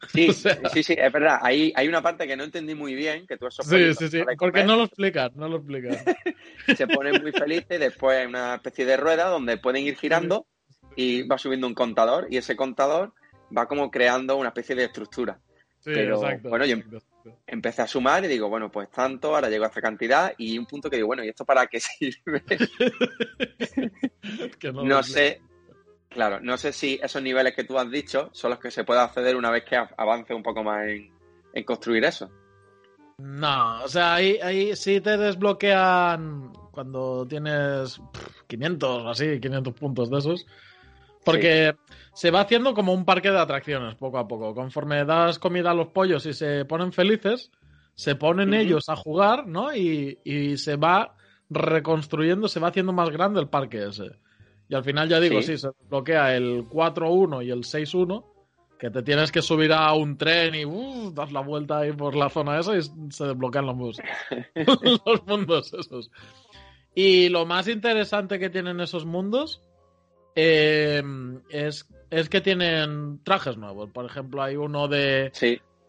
Sí, 0.06 0.32
sí, 0.72 0.82
sí, 0.84 0.94
es 0.96 1.12
verdad. 1.12 1.40
Hay, 1.42 1.72
hay 1.74 1.88
una 1.88 2.00
parte 2.00 2.28
que 2.28 2.36
no 2.36 2.44
entendí 2.44 2.76
muy 2.76 2.94
bien, 2.94 3.26
que 3.26 3.36
tú 3.36 3.48
eso 3.48 3.64
Sí, 3.64 3.92
sí, 3.94 4.08
sí, 4.08 4.22
porque 4.38 4.62
no 4.62 4.76
lo 4.76 4.84
explican, 4.84 5.32
no 5.34 5.48
lo 5.48 5.56
explican. 5.56 5.96
Se 6.76 6.86
ponen 6.86 7.20
muy 7.20 7.32
felices 7.32 7.66
y 7.70 7.78
después 7.78 8.18
hay 8.18 8.26
una 8.26 8.54
especie 8.54 8.86
de 8.86 8.96
rueda 8.96 9.26
donde 9.28 9.56
pueden 9.56 9.84
ir 9.84 9.96
girando 9.96 10.46
y 10.94 11.22
va 11.26 11.38
subiendo 11.38 11.66
un 11.66 11.74
contador 11.74 12.28
y 12.30 12.36
ese 12.36 12.54
contador 12.54 13.14
va 13.56 13.66
como 13.66 13.90
creando 13.90 14.36
una 14.36 14.48
especie 14.48 14.74
de 14.74 14.84
estructura. 14.84 15.38
Sí, 15.80 15.90
exacto, 15.92 16.48
bueno, 16.48 16.64
yo 16.64 16.76
empecé 17.46 17.82
a 17.82 17.86
sumar 17.88 18.24
y 18.24 18.28
digo, 18.28 18.48
bueno, 18.48 18.70
pues 18.70 18.88
tanto, 18.90 19.34
ahora 19.34 19.48
llego 19.48 19.64
a 19.64 19.68
esta 19.68 19.80
cantidad 19.80 20.32
y 20.38 20.56
un 20.56 20.66
punto 20.66 20.88
que 20.88 20.96
digo, 20.96 21.08
bueno, 21.08 21.24
¿y 21.24 21.28
esto 21.28 21.44
para 21.44 21.66
qué 21.66 21.80
sirve? 21.80 22.42
no 24.72 25.02
sé, 25.02 25.40
Claro, 26.14 26.40
no 26.40 26.56
sé 26.58 26.72
si 26.72 27.00
esos 27.02 27.22
niveles 27.22 27.54
que 27.54 27.64
tú 27.64 27.78
has 27.78 27.90
dicho 27.90 28.28
son 28.32 28.50
los 28.50 28.58
que 28.58 28.70
se 28.70 28.84
puede 28.84 29.00
acceder 29.00 29.36
una 29.36 29.50
vez 29.50 29.64
que 29.64 29.76
avance 29.76 30.34
un 30.34 30.42
poco 30.42 30.62
más 30.62 30.86
en, 30.86 31.64
construir 31.64 32.04
eso. 32.04 32.30
No, 33.18 33.82
o 33.84 33.88
sea, 33.88 34.14
ahí, 34.14 34.38
ahí 34.42 34.76
sí 34.76 35.00
te 35.00 35.16
desbloquean 35.16 36.52
cuando 36.70 37.26
tienes 37.26 38.00
500 38.46 38.90
o 38.90 39.08
así, 39.08 39.40
500 39.40 39.74
puntos 39.74 40.10
de 40.10 40.18
esos. 40.18 40.46
Porque 41.24 41.74
se 42.14 42.30
va 42.30 42.40
haciendo 42.40 42.74
como 42.74 42.92
un 42.92 43.04
parque 43.04 43.30
de 43.30 43.38
atracciones 43.38 43.94
poco 43.94 44.18
a 44.18 44.28
poco. 44.28 44.54
Conforme 44.54 45.04
das 45.04 45.38
comida 45.38 45.70
a 45.70 45.74
los 45.74 45.88
pollos 45.88 46.26
y 46.26 46.32
se 46.32 46.64
ponen 46.64 46.92
felices, 46.92 47.50
se 47.94 48.16
ponen 48.16 48.54
ellos 48.54 48.88
a 48.88 48.96
jugar, 48.96 49.46
¿no? 49.46 49.74
Y, 49.74 50.18
y 50.24 50.56
se 50.56 50.76
va 50.76 51.14
reconstruyendo, 51.48 52.48
se 52.48 52.60
va 52.60 52.68
haciendo 52.68 52.92
más 52.92 53.10
grande 53.10 53.40
el 53.40 53.48
parque 53.48 53.86
ese. 53.86 54.10
Y 54.68 54.74
al 54.74 54.84
final 54.84 55.08
ya 55.08 55.20
digo, 55.20 55.42
sí, 55.42 55.58
se 55.58 55.68
bloquea 55.88 56.34
el 56.34 56.66
4-1 56.68 57.44
y 57.44 57.50
el 57.50 57.60
6-1, 57.60 58.24
que 58.78 58.90
te 58.90 59.02
tienes 59.02 59.30
que 59.30 59.42
subir 59.42 59.72
a 59.72 59.92
un 59.92 60.16
tren 60.16 60.54
y 60.54 60.64
uh, 60.64 61.12
das 61.12 61.30
la 61.30 61.40
vuelta 61.40 61.78
ahí 61.78 61.92
por 61.92 62.16
la 62.16 62.30
zona 62.30 62.58
esa 62.58 62.76
y 62.76 62.82
se 62.82 63.26
desbloquean 63.26 63.66
los, 63.66 63.76
los 65.06 65.26
mundos 65.26 65.74
esos. 65.74 66.10
Y 66.94 67.28
lo 67.28 67.46
más 67.46 67.68
interesante 67.68 68.38
que 68.38 68.50
tienen 68.50 68.80
esos 68.80 69.04
mundos 69.04 69.62
eh, 70.34 71.02
es, 71.50 71.86
es, 72.10 72.28
que 72.28 72.40
tienen 72.40 73.22
trajes 73.22 73.56
nuevos. 73.56 73.90
Por 73.90 74.04
ejemplo, 74.06 74.42
hay 74.42 74.56
uno 74.56 74.88
de, 74.88 75.32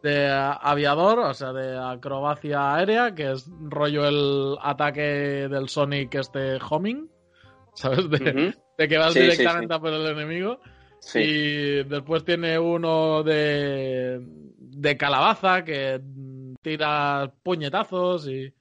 de 0.01 0.29
aviador, 0.29 1.19
o 1.19 1.33
sea, 1.33 1.53
de 1.53 1.77
acrobacia 1.77 2.75
aérea, 2.75 3.15
que 3.15 3.31
es 3.31 3.49
rollo 3.61 4.07
el 4.07 4.57
ataque 4.61 5.47
del 5.49 5.69
Sonic 5.69 6.15
este 6.15 6.57
homing. 6.69 7.09
¿Sabes? 7.75 8.07
De, 8.09 8.53
de 8.77 8.87
que 8.87 8.97
vas 8.97 9.13
directamente 9.13 9.73
a 9.73 9.79
por 9.79 9.93
el 9.93 10.05
enemigo. 10.05 10.59
Y 11.15 11.83
después 11.83 12.23
tiene 12.23 12.57
uno 12.57 13.23
de, 13.23 14.21
de 14.57 14.97
calabaza 14.97 15.63
que 15.63 16.01
tira 16.61 17.31
puñetazos 17.43 18.27
y. 18.27 18.53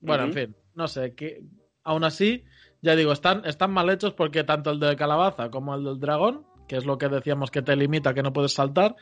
Bueno, 0.00 0.24
en 0.24 0.32
fin, 0.32 0.56
no 0.74 0.88
sé. 0.88 1.14
Que, 1.14 1.42
aún 1.84 2.04
así, 2.04 2.44
ya 2.82 2.96
digo, 2.96 3.12
están, 3.12 3.44
están 3.44 3.72
mal 3.72 3.90
hechos 3.90 4.12
porque 4.12 4.44
tanto 4.44 4.70
el 4.70 4.80
de 4.80 4.96
calabaza 4.96 5.50
como 5.50 5.74
el 5.74 5.84
del 5.84 6.00
dragón, 6.00 6.46
que 6.68 6.76
es 6.76 6.86
lo 6.86 6.98
que 6.98 7.08
decíamos 7.08 7.50
que 7.50 7.62
te 7.62 7.76
limita, 7.76 8.14
que 8.14 8.22
no 8.22 8.32
puedes 8.32 8.52
saltar, 8.52 8.96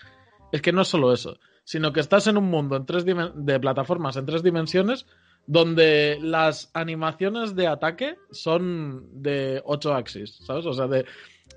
es 0.53 0.63
que 0.63 0.73
no 0.73 0.83
es 0.83 0.89
solo 0.89 1.13
eso, 1.13 1.39
sino 1.65 1.93
que 1.93 2.01
estás 2.01 2.27
en 2.27 2.37
un 2.37 2.45
mundo 2.45 2.77
en 2.77 2.87
tres 2.87 3.05
de 3.05 3.61
plataformas 3.61 4.17
en 4.17 4.27
tres 4.27 4.43
dimensiones 4.43 5.07
donde 5.47 6.19
las 6.21 6.71
animaciones 6.75 7.55
de 7.55 7.67
ataque 7.67 8.17
son 8.31 9.23
de 9.23 9.61
8 9.65 9.95
axis, 9.95 10.39
¿sabes? 10.45 10.65
O 10.67 10.73
sea, 10.73 10.87
de, 10.87 11.05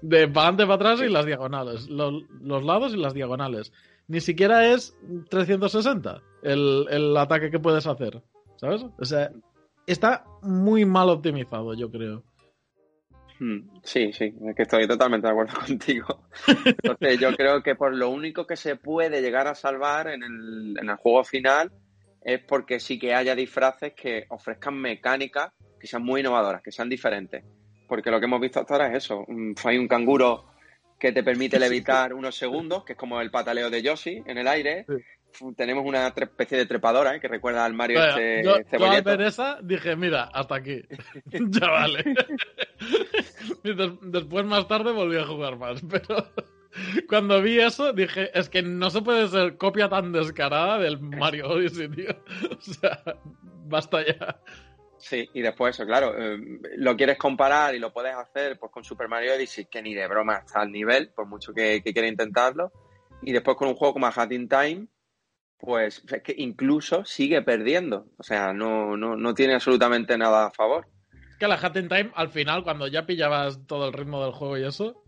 de 0.01 0.27
para 0.27 0.49
adelante, 0.49 0.63
para 0.63 0.75
atrás 0.75 1.07
y 1.07 1.11
las 1.11 1.25
diagonales, 1.25 1.87
los, 1.87 2.23
lados 2.65 2.93
y 2.93 2.97
las 2.97 3.13
diagonales. 3.13 3.71
Ni 4.07 4.21
siquiera 4.21 4.73
es 4.73 4.97
360 5.29 6.21
el, 6.43 6.85
el 6.89 7.17
ataque 7.17 7.49
que 7.49 7.59
puedes 7.59 7.87
hacer, 7.87 8.21
¿sabes? 8.57 8.85
O 8.99 9.05
sea, 9.05 9.31
está 9.87 10.25
muy 10.41 10.85
mal 10.85 11.09
optimizado, 11.09 11.73
yo 11.73 11.89
creo. 11.89 12.23
Hmm, 13.39 13.69
sí, 13.83 14.11
sí, 14.13 14.33
es 14.47 14.55
que 14.55 14.63
estoy 14.63 14.87
totalmente 14.87 15.27
de 15.27 15.31
acuerdo 15.31 15.53
contigo. 15.65 16.27
Entonces, 16.65 17.19
yo 17.19 17.35
creo 17.35 17.63
que 17.63 17.75
por 17.75 17.95
lo 17.95 18.09
único 18.09 18.45
que 18.45 18.55
se 18.55 18.75
puede 18.75 19.21
llegar 19.21 19.47
a 19.47 19.55
salvar 19.55 20.07
en 20.09 20.23
el, 20.23 20.75
en 20.79 20.89
el 20.89 20.95
juego 20.97 21.23
final 21.23 21.71
es 22.21 22.41
porque 22.43 22.79
sí 22.79 22.99
que 22.99 23.13
haya 23.13 23.35
disfraces 23.35 23.93
que 23.93 24.25
ofrezcan 24.29 24.75
mecánicas 24.75 25.53
que 25.79 25.87
sean 25.87 26.03
muy 26.03 26.21
innovadoras, 26.21 26.61
que 26.61 26.71
sean 26.71 26.89
diferentes. 26.89 27.43
Porque 27.87 28.11
lo 28.11 28.19
que 28.19 28.25
hemos 28.25 28.41
visto 28.41 28.59
hasta 28.59 28.73
ahora 28.73 28.89
es 28.89 29.05
eso. 29.05 29.25
Hay 29.63 29.77
un 29.77 29.87
canguro 29.87 30.45
que 30.99 31.11
te 31.11 31.23
permite 31.23 31.59
levitar 31.59 32.13
unos 32.13 32.35
segundos, 32.35 32.83
que 32.83 32.93
es 32.93 32.99
como 32.99 33.21
el 33.21 33.31
pataleo 33.31 33.69
de 33.69 33.81
Yoshi 33.81 34.23
en 34.25 34.37
el 34.37 34.47
aire. 34.47 34.85
Tenemos 35.55 35.85
una 35.85 36.07
especie 36.07 36.57
de 36.57 36.65
trepadora 36.65 37.15
¿eh? 37.15 37.19
que 37.19 37.27
recuerda 37.27 37.63
al 37.63 37.73
Mario 37.73 38.03
este 38.03 38.43
yo, 38.43 38.57
yo, 38.59 38.91
al 38.91 39.01
ver 39.03 39.21
esa 39.21 39.59
dije, 39.61 39.95
mira, 39.95 40.23
hasta 40.33 40.55
aquí. 40.55 40.81
ya 41.25 41.67
vale. 41.67 42.15
Después 44.01 44.45
más 44.45 44.67
tarde 44.67 44.91
volví 44.91 45.17
a 45.17 45.25
jugar 45.25 45.57
más, 45.57 45.81
pero 45.89 46.27
cuando 47.07 47.41
vi 47.41 47.59
eso, 47.59 47.93
dije, 47.93 48.31
es 48.37 48.49
que 48.49 48.61
no 48.61 48.89
se 48.89 49.01
puede 49.01 49.27
ser 49.27 49.57
copia 49.57 49.89
tan 49.89 50.11
descarada 50.11 50.79
del 50.79 50.99
Mario 50.99 51.49
Odyssey, 51.49 51.89
tío. 51.89 52.11
O 52.57 52.61
sea, 52.61 53.03
basta 53.65 54.05
ya. 54.05 54.39
Sí, 54.97 55.29
y 55.33 55.41
después 55.41 55.75
eso, 55.75 55.85
claro, 55.85 56.15
eh, 56.17 56.37
lo 56.77 56.95
quieres 56.97 57.17
comparar 57.17 57.75
y 57.75 57.79
lo 57.79 57.93
puedes 57.93 58.15
hacer 58.15 58.57
pues 58.59 58.71
con 58.71 58.83
Super 58.83 59.07
Mario 59.07 59.35
Odyssey, 59.35 59.65
que 59.65 59.81
ni 59.81 59.93
de 59.93 60.07
broma 60.07 60.37
está 60.37 60.61
al 60.61 60.71
nivel, 60.71 61.09
por 61.09 61.27
mucho 61.27 61.53
que, 61.53 61.81
que 61.83 61.93
quiera 61.93 62.07
intentarlo. 62.07 62.71
Y 63.21 63.31
después 63.31 63.57
con 63.57 63.67
un 63.67 63.75
juego 63.75 63.93
como 63.93 64.07
Hat 64.07 64.31
in 64.31 64.49
Time, 64.49 64.87
pues 65.57 66.03
es 66.07 66.21
que 66.21 66.35
incluso 66.37 67.03
sigue 67.05 67.41
perdiendo. 67.41 68.07
O 68.17 68.23
sea, 68.23 68.53
no, 68.53 68.95
no, 68.95 69.15
no 69.15 69.33
tiene 69.33 69.55
absolutamente 69.55 70.17
nada 70.17 70.47
a 70.47 70.51
favor. 70.51 70.87
Es 71.31 71.37
que 71.37 71.47
la 71.47 71.55
Hat 71.55 71.75
in 71.77 71.89
Time, 71.89 72.11
al 72.15 72.29
final, 72.29 72.63
cuando 72.63 72.87
ya 72.87 73.05
pillabas 73.05 73.65
todo 73.67 73.87
el 73.87 73.93
ritmo 73.93 74.23
del 74.23 74.33
juego 74.33 74.57
y 74.57 74.65
eso, 74.65 75.03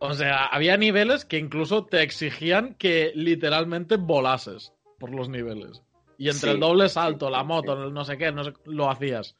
o 0.00 0.14
sea, 0.14 0.46
había 0.46 0.76
niveles 0.76 1.24
que 1.24 1.38
incluso 1.38 1.86
te 1.86 2.02
exigían 2.02 2.74
que 2.74 3.12
literalmente 3.14 3.96
volases 3.96 4.72
por 4.98 5.14
los 5.14 5.28
niveles. 5.28 5.82
Y 6.18 6.28
entre 6.28 6.52
el 6.52 6.60
doble 6.60 6.88
salto, 6.88 7.30
la 7.30 7.44
moto, 7.44 7.90
no 7.90 8.04
sé 8.04 8.18
qué, 8.18 8.32
no 8.32 8.44
sé, 8.44 8.52
lo 8.64 8.90
hacías. 8.90 9.36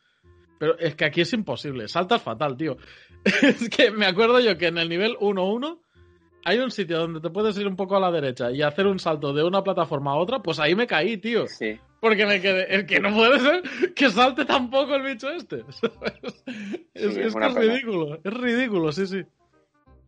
Pero 0.59 0.79
es 0.79 0.95
que 0.95 1.05
aquí 1.05 1.21
es 1.21 1.33
imposible. 1.33 1.89
Saltas 1.89 2.23
fatal, 2.23 2.57
tío. 2.57 2.77
es 3.43 3.69
que 3.69 3.91
me 3.91 4.07
acuerdo 4.07 4.41
yo 4.41 4.57
que 4.59 4.69
en 4.69 4.79
el 4.79 4.89
nivel 4.89 5.17
1-1 5.17 5.81
hay 6.49 6.59
un 6.61 6.71
sitio 6.71 6.99
donde 6.99 7.21
te 7.21 7.31
puedes 7.31 7.57
ir 7.59 7.67
un 7.67 7.77
poco 7.77 7.97
a 7.97 8.01
la 8.01 8.11
derecha 8.11 8.51
y 8.51 8.63
hacer 8.63 8.87
un 8.87 8.99
salto 8.99 9.33
de 9.33 9.45
una 9.45 9.63
plataforma 9.63 10.13
a 10.13 10.17
otra, 10.17 10.41
pues 10.41 10.59
ahí 10.59 10.75
me 10.75 10.87
caí, 10.87 11.19
tío. 11.19 11.47
Sí. 11.47 11.79
Porque 12.01 12.25
me 12.25 12.41
quedé. 12.41 12.75
Es 12.75 12.85
que 12.85 13.01
no 13.01 13.15
puede 13.15 13.39
ser 13.41 13.63
que 13.95 14.09
salte 14.09 14.45
tampoco 14.45 14.95
el 14.95 15.03
bicho 15.03 15.29
este. 15.31 15.65
es, 16.95 17.17
es, 17.17 17.35
que 17.35 17.47
es 17.47 17.55
ridículo. 17.55 18.19
Es 18.25 18.33
ridículo, 18.33 18.93
sí, 18.93 19.07
sí. 19.07 19.25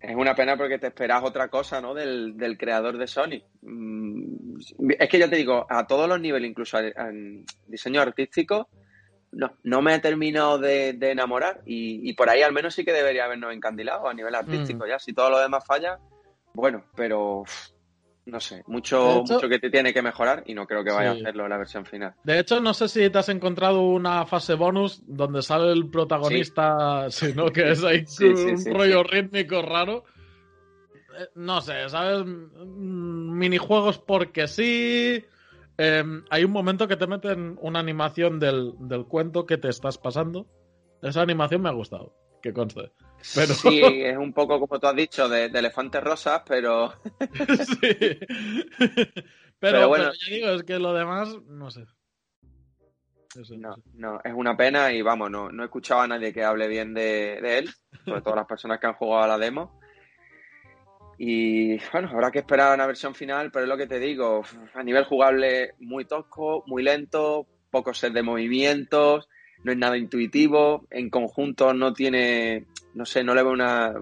Es 0.00 0.16
una 0.16 0.34
pena 0.34 0.56
porque 0.56 0.78
te 0.78 0.86
esperas 0.86 1.22
otra 1.22 1.48
cosa, 1.48 1.80
¿no? 1.80 1.92
Del, 1.92 2.56
creador 2.58 2.96
de 2.96 3.06
Sony. 3.06 3.42
Mm, 3.60 4.56
es 4.98 5.08
que 5.10 5.18
ya 5.18 5.28
te 5.28 5.36
digo, 5.36 5.66
a 5.68 5.86
todos 5.86 6.08
los 6.08 6.18
niveles, 6.18 6.50
incluso 6.50 6.78
en 6.78 7.44
diseño 7.66 8.00
artístico, 8.00 8.70
no, 9.32 9.52
no 9.62 9.82
me 9.82 9.94
he 9.94 9.98
terminado 9.98 10.58
de, 10.58 10.96
enamorar. 11.02 11.60
Y, 11.66 12.14
por 12.14 12.30
ahí 12.30 12.40
al 12.40 12.52
menos 12.52 12.74
sí 12.74 12.84
que 12.84 12.92
debería 12.92 13.26
habernos 13.26 13.52
encandilado 13.52 14.08
a 14.08 14.14
nivel 14.14 14.34
artístico. 14.34 14.86
Mm. 14.86 14.88
Ya, 14.88 14.98
si 14.98 15.12
todo 15.12 15.28
lo 15.28 15.38
demás 15.38 15.66
falla, 15.66 15.98
bueno, 16.54 16.84
pero 16.94 17.44
no 18.26 18.40
sé, 18.40 18.62
mucho, 18.66 19.22
mucho 19.26 19.48
que 19.48 19.58
te 19.58 19.70
tiene 19.70 19.92
que 19.92 20.02
mejorar 20.02 20.44
y 20.46 20.54
no 20.54 20.66
creo 20.66 20.84
que 20.84 20.90
vaya 20.90 21.10
a 21.10 21.14
hacerlo 21.14 21.44
en 21.44 21.50
la 21.50 21.58
versión 21.58 21.84
final. 21.84 22.14
De 22.22 22.38
hecho, 22.38 22.60
no 22.60 22.74
sé 22.74 22.88
si 22.88 23.10
te 23.10 23.18
has 23.18 23.28
encontrado 23.28 23.82
una 23.82 24.24
fase 24.26 24.54
bonus 24.54 25.02
donde 25.06 25.42
sale 25.42 25.72
el 25.72 25.90
protagonista, 25.90 27.10
sino 27.10 27.50
que 27.50 27.70
es 27.70 27.82
ahí 27.84 28.04
un 28.20 28.74
rollo 28.74 29.02
rítmico 29.02 29.62
raro. 29.62 30.04
Eh, 31.18 31.28
no 31.34 31.60
sé, 31.60 31.88
¿sabes? 31.88 32.24
Mm, 32.24 33.38
minijuegos 33.38 33.98
porque 33.98 34.46
sí. 34.46 35.24
Em, 35.76 36.24
hay 36.28 36.44
un 36.44 36.52
momento 36.52 36.86
que 36.86 36.96
te 36.96 37.06
meten 37.06 37.58
una 37.62 37.80
animación 37.80 38.38
del, 38.38 38.74
del 38.80 39.06
cuento 39.06 39.46
que 39.46 39.56
te 39.56 39.68
estás 39.68 39.98
pasando. 39.98 40.46
Esa 41.02 41.22
animación 41.22 41.62
me 41.62 41.70
ha 41.70 41.72
gustado, 41.72 42.14
que 42.42 42.52
conste. 42.52 42.92
Sí, 43.22 43.82
es 43.82 44.16
un 44.16 44.32
poco 44.32 44.58
como 44.58 44.78
tú 44.78 44.86
has 44.86 44.96
dicho, 44.96 45.28
de, 45.28 45.46
elefantes 45.46 46.02
rosas, 46.02 46.42
pero. 46.46 46.92
sí. 47.80 48.18
Pero, 49.60 49.88
bueno, 49.88 50.10
ya 50.14 50.34
digo, 50.34 50.48
es 50.48 50.62
que 50.62 50.78
lo 50.78 50.94
demás, 50.94 51.36
no 51.46 51.70
sé. 51.70 51.84
no, 53.58 53.76
no, 53.92 54.18
es 54.24 54.32
una 54.34 54.56
pena 54.56 54.90
y 54.90 55.02
vamos, 55.02 55.30
no, 55.30 55.52
no 55.52 55.62
he 55.62 55.66
escuchado 55.66 56.00
a 56.00 56.08
nadie 56.08 56.32
que 56.32 56.42
hable 56.42 56.66
bien 56.66 56.94
de, 56.94 57.58
él, 57.58 57.68
sobre 58.06 58.22
todo 58.22 58.36
las 58.36 58.46
personas 58.46 58.80
que 58.80 58.86
han 58.86 58.94
jugado 58.94 59.24
a 59.24 59.28
la 59.28 59.36
demo. 59.36 59.78
Y 61.18 61.76
bueno, 61.92 62.08
habrá 62.08 62.30
que 62.30 62.38
esperar 62.38 62.72
a 62.72 62.74
una 62.74 62.86
versión 62.86 63.14
final, 63.14 63.50
pero 63.52 63.66
es 63.66 63.68
lo 63.68 63.76
que 63.76 63.86
te 63.86 63.98
digo, 63.98 64.42
a 64.72 64.82
nivel 64.82 65.04
jugable 65.04 65.74
muy 65.78 66.06
tosco, 66.06 66.64
muy 66.66 66.82
lento, 66.82 67.46
pocos 67.70 67.98
set 67.98 68.14
de 68.14 68.22
movimientos, 68.22 69.28
no 69.64 69.72
es 69.72 69.78
nada 69.78 69.96
intuitivo, 69.98 70.86
en 70.90 71.10
conjunto 71.10 71.72
no 71.74 71.92
tiene 71.92 72.66
no 72.94 73.04
sé, 73.06 73.22
no 73.22 73.34
le 73.34 73.42
veo 73.42 73.52
una, 73.52 73.94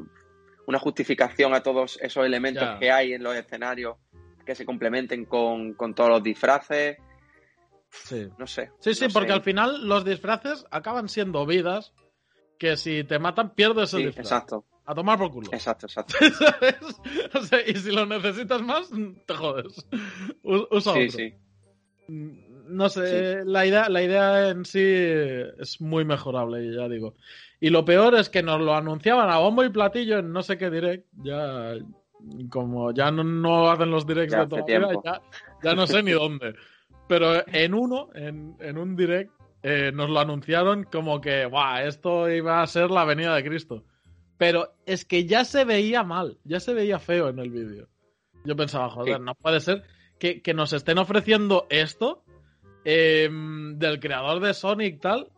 una 0.66 0.78
justificación 0.78 1.52
a 1.54 1.62
todos 1.62 1.98
esos 2.02 2.24
elementos 2.24 2.66
que 2.78 2.90
hay 2.90 3.12
en 3.12 3.22
los 3.22 3.34
escenarios 3.36 3.96
que 4.46 4.54
se 4.54 4.64
complementen 4.64 5.26
con, 5.26 5.74
con 5.74 5.94
todos 5.94 6.08
los 6.10 6.22
disfraces. 6.22 6.96
Sí. 7.90 8.28
No 8.38 8.46
sé. 8.46 8.70
Sí, 8.80 8.94
sí, 8.94 9.04
no 9.06 9.10
porque 9.12 9.28
sé. 9.28 9.34
al 9.34 9.42
final 9.42 9.86
los 9.88 10.04
disfraces 10.04 10.64
acaban 10.70 11.08
siendo 11.08 11.44
vidas 11.46 11.92
que 12.58 12.76
si 12.76 13.04
te 13.04 13.18
matan 13.18 13.54
pierdes 13.54 13.92
el 13.94 14.00
Sí, 14.00 14.06
disfraz. 14.06 14.26
exacto, 14.26 14.64
A 14.86 14.94
tomar 14.94 15.18
por 15.18 15.30
culo. 15.30 15.48
exacto, 15.52 15.86
exacto. 15.86 16.14
¿Sabes? 16.38 16.76
O 17.34 17.40
sea, 17.42 17.60
y 17.66 17.74
si 17.76 17.90
lo 17.92 18.06
necesitas 18.06 18.62
más, 18.62 18.90
te 19.26 19.34
jodes. 19.34 19.86
Usa 20.42 20.92
Sí, 20.94 20.98
otro. 21.00 21.10
sí. 21.10 21.34
No 22.68 22.88
sé, 22.88 23.44
la, 23.44 23.66
idea, 23.66 23.88
la 23.88 24.02
idea 24.02 24.50
en 24.50 24.64
sí 24.64 24.82
es 24.82 25.80
muy 25.80 26.04
mejorable, 26.04 26.74
ya 26.74 26.88
digo. 26.88 27.14
Y 27.60 27.70
lo 27.70 27.84
peor 27.84 28.14
es 28.14 28.28
que 28.28 28.42
nos 28.42 28.60
lo 28.60 28.74
anunciaban 28.74 29.30
a 29.30 29.38
bombo 29.38 29.64
y 29.64 29.70
platillo 29.70 30.18
en 30.18 30.32
no 30.32 30.42
sé 30.42 30.58
qué 30.58 30.70
direct. 30.70 31.06
Ya, 31.22 31.74
como 32.50 32.92
ya 32.92 33.10
no, 33.10 33.24
no 33.24 33.70
hacen 33.70 33.90
los 33.90 34.06
directs 34.06 34.32
Ya 34.32 34.40
de 34.40 34.46
toda 34.48 34.60
la 34.60 34.88
vida, 34.88 35.00
ya, 35.04 35.20
ya 35.62 35.74
no 35.74 35.86
sé 35.86 36.02
ni 36.02 36.12
dónde. 36.12 36.54
Pero 37.08 37.46
en 37.46 37.74
uno, 37.74 38.10
en, 38.14 38.54
en 38.60 38.78
un 38.78 38.94
direct, 38.94 39.32
eh, 39.62 39.90
nos 39.92 40.10
lo 40.10 40.20
anunciaron 40.20 40.84
como 40.84 41.20
que, 41.20 41.46
¡buah! 41.46 41.84
Esto 41.84 42.30
iba 42.30 42.62
a 42.62 42.66
ser 42.66 42.90
la 42.90 43.04
venida 43.04 43.34
de 43.34 43.44
Cristo. 43.44 43.84
Pero 44.36 44.74
es 44.86 45.04
que 45.04 45.26
ya 45.26 45.44
se 45.44 45.64
veía 45.64 46.04
mal, 46.04 46.38
ya 46.44 46.60
se 46.60 46.74
veía 46.74 46.98
feo 46.98 47.28
en 47.28 47.40
el 47.40 47.50
vídeo. 47.50 47.88
Yo 48.44 48.54
pensaba, 48.54 48.88
joder, 48.88 49.16
Sí. 49.16 49.22
no 49.22 49.34
puede 49.34 49.60
ser 49.60 49.82
que, 50.20 50.42
que 50.42 50.54
nos 50.54 50.72
estén 50.72 50.98
ofreciendo 50.98 51.66
esto 51.70 52.22
eh, 52.90 53.28
del 53.30 54.00
creador 54.00 54.40
de 54.40 54.54
Sonic 54.54 55.00
tal, 55.00 55.30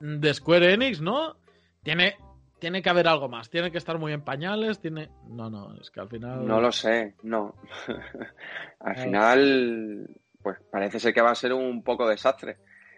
de 0.00 0.34
Square 0.34 0.72
Enix, 0.74 1.00
¿no? 1.00 1.36
Tiene, 1.84 2.16
tiene 2.58 2.82
que 2.82 2.90
haber 2.90 3.06
algo 3.06 3.28
más, 3.28 3.48
tiene 3.48 3.70
que 3.70 3.78
estar 3.78 3.96
muy 3.98 4.12
en 4.12 4.22
pañales, 4.22 4.80
tiene... 4.80 5.08
No, 5.28 5.48
no, 5.50 5.72
es 5.80 5.90
que 5.90 6.00
al 6.00 6.08
final... 6.08 6.46
No 6.46 6.60
lo 6.60 6.72
sé, 6.72 7.14
no. 7.22 7.54
Al 8.80 8.96
final, 8.96 10.08
pues 10.42 10.58
parece 10.70 10.98
ser 11.00 11.14
que 11.14 11.22
va 11.22 11.30
a 11.30 11.34
ser 11.34 11.52
un 11.52 11.82
poco 11.82 12.08
desastre. 12.08 12.52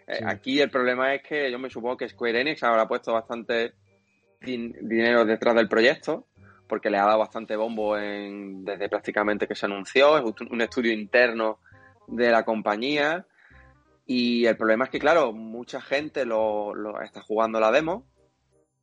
Eh, 0.07 0.15
Sí. 0.19 0.23
Aquí 0.25 0.61
el 0.61 0.69
problema 0.69 1.13
es 1.13 1.21
que 1.21 1.51
yo 1.51 1.59
me 1.59 1.69
supongo 1.69 1.97
que 1.97 2.07
Square 2.09 2.39
Enix 2.41 2.63
habrá 2.63 2.87
puesto 2.87 3.11
bastante 3.13 3.73
din- 4.41 4.73
dinero 4.81 5.23
detrás 5.25 5.53
del 5.55 5.67
proyecto, 5.67 6.27
porque 6.67 6.89
le 6.89 6.97
ha 6.97 7.05
dado 7.05 7.19
bastante 7.19 7.55
bombo 7.57 7.97
en- 7.97 8.63
desde 8.65 8.87
prácticamente 8.89 9.47
que 9.47 9.55
se 9.55 9.65
anunció, 9.65 10.17
es 10.17 10.23
un 10.49 10.61
estudio 10.61 10.93
interno 10.93 11.59
de 12.07 12.31
la 12.31 12.43
compañía. 12.43 13.25
Y 14.07 14.45
el 14.45 14.55
problema 14.55 14.85
es 14.85 14.89
que, 14.89 14.99
claro, 14.99 15.33
mucha 15.33 15.81
gente 15.81 16.25
lo, 16.25 16.73
lo 16.73 17.01
está 17.01 17.21
jugando 17.21 17.59
la 17.59 17.71
demo 17.71 18.07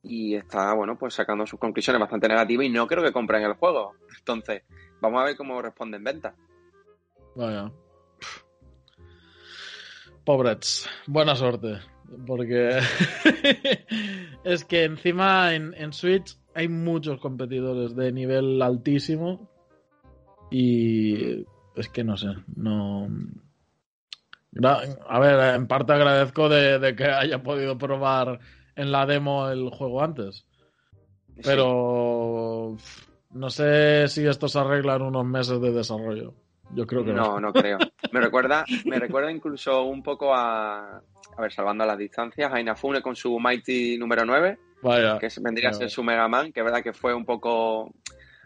y 0.03 0.35
está, 0.35 0.73
bueno, 0.73 0.97
pues 0.99 1.15
sacando 1.15 1.47
sus 1.47 1.59
conclusiones 1.59 1.99
bastante 1.99 2.27
negativas 2.27 2.67
y 2.67 2.69
no 2.69 2.85
creo 2.85 3.03
que 3.03 3.11
compren 3.11 3.41
el 3.41 3.53
juego. 3.53 3.93
Entonces, 4.19 4.63
vamos 5.01 5.21
a 5.21 5.25
ver 5.25 5.35
cómo 5.35 5.59
responden 5.61 6.03
ventas. 6.03 6.35
Vaya. 7.35 7.71
Pobrets, 10.23 10.87
buena 11.07 11.35
suerte. 11.35 11.79
Porque 12.27 12.79
es 14.43 14.63
que 14.65 14.83
encima 14.83 15.55
en, 15.55 15.73
en 15.73 15.91
Switch 15.91 16.37
hay 16.53 16.67
muchos 16.67 17.19
competidores 17.19 17.95
de 17.95 18.11
nivel 18.11 18.61
altísimo. 18.61 19.49
Y 20.51 21.45
es 21.75 21.89
que 21.91 22.03
no 22.03 22.15
sé, 22.15 22.27
no. 22.55 23.07
A 24.63 25.19
ver, 25.19 25.55
en 25.55 25.67
parte 25.67 25.93
agradezco 25.93 26.47
de, 26.49 26.79
de 26.79 26.95
que 26.95 27.05
haya 27.05 27.43
podido 27.43 27.77
probar 27.77 28.39
en 28.75 28.91
la 28.91 29.05
demo 29.05 29.49
el 29.49 29.69
juego 29.69 30.01
antes. 30.01 30.45
Pero 31.43 32.77
no 33.31 33.49
sé 33.49 34.07
si 34.07 34.25
esto 34.25 34.47
se 34.47 34.59
arregla 34.59 34.95
en 34.95 35.01
unos 35.03 35.25
meses 35.25 35.59
de 35.59 35.71
desarrollo. 35.71 36.33
Yo 36.73 36.87
creo 36.87 37.03
que 37.03 37.13
No, 37.13 37.39
no 37.39 37.51
creo. 37.53 37.77
Me 38.11 38.19
recuerda, 38.21 38.65
me 38.85 38.97
recuerda 38.97 39.31
incluso 39.31 39.83
un 39.83 40.01
poco 40.01 40.33
a, 40.33 40.97
a 41.37 41.41
ver, 41.41 41.51
salvando 41.51 41.85
las 41.85 41.97
distancias, 41.97 42.51
a 42.51 42.59
Inafune 42.59 43.01
con 43.01 43.15
su 43.15 43.37
Mighty 43.39 43.97
número 43.97 44.25
9, 44.25 44.57
Vaya. 44.81 45.19
que 45.19 45.27
vendría 45.41 45.69
a 45.69 45.73
ser 45.73 45.89
su 45.89 46.03
Mega 46.03 46.27
Man, 46.27 46.51
que 46.51 46.61
es 46.61 46.65
verdad 46.65 46.81
que 46.81 46.93
fue 46.93 47.13
un 47.13 47.25
poco... 47.25 47.91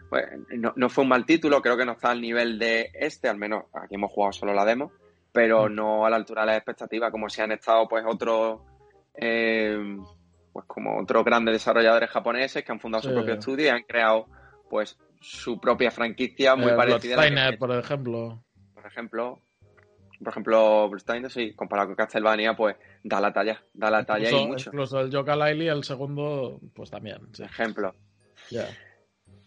pues, 0.08 0.24
no, 0.50 0.72
no 0.76 0.88
fue 0.90 1.04
un 1.04 1.08
mal 1.08 1.24
título, 1.24 1.62
creo 1.62 1.76
que 1.76 1.86
no 1.86 1.92
está 1.92 2.10
al 2.10 2.20
nivel 2.20 2.58
de 2.58 2.90
este, 2.94 3.28
al 3.28 3.36
menos 3.38 3.64
aquí 3.72 3.94
hemos 3.94 4.10
jugado 4.10 4.32
solo 4.32 4.52
la 4.52 4.64
demo, 4.64 4.92
pero 5.32 5.68
Mm. 5.68 5.74
no 5.74 6.06
a 6.06 6.10
la 6.10 6.16
altura 6.16 6.42
de 6.42 6.46
las 6.48 6.56
expectativas, 6.58 7.10
como 7.10 7.28
si 7.28 7.40
han 7.42 7.52
estado 7.52 7.86
pues 7.88 8.04
otros... 8.06 8.60
eh, 9.14 9.78
pues 10.52 10.66
como 10.66 10.98
otros 11.00 11.24
grandes 11.24 11.52
desarrolladores 11.54 12.10
japoneses 12.10 12.64
que 12.64 12.72
han 12.72 12.80
fundado 12.80 13.02
su 13.04 13.14
propio 13.14 13.34
estudio 13.34 13.66
y 13.66 13.68
han 13.68 13.82
creado 13.84 14.26
pues 14.68 14.98
su 15.20 15.60
propia 15.60 15.90
franquicia 15.92 16.56
muy 16.56 16.72
Eh, 16.72 16.74
parecida 16.76 17.14
a 17.22 17.30
la 17.30 17.46
han 17.48 17.56
por 17.58 17.70
ejemplo. 17.76 18.42
por 18.74 18.86
ejemplo, 18.86 19.38
por 20.18 20.28
ejemplo, 20.28 20.88
Bloodstained, 20.88 21.28
sí, 21.28 21.54
comparado 21.54 21.88
con 21.88 21.96
Castlevania, 21.96 22.54
pues 22.56 22.76
da 23.04 23.20
la 23.20 23.32
talla, 23.32 23.62
da 23.74 23.90
la 23.90 24.04
talla 24.04 24.28
y 24.30 24.46
mucho. 24.46 24.70
incluso 24.70 25.00
el 25.00 25.10
Yoka 25.10 25.36
Laili, 25.36 25.68
el 25.68 25.84
segundo, 25.84 26.60
pues 26.74 26.90
también. 26.90 27.18
sí. 27.32 27.42
Ejemplo. 27.44 27.94
Ya. 28.50 28.66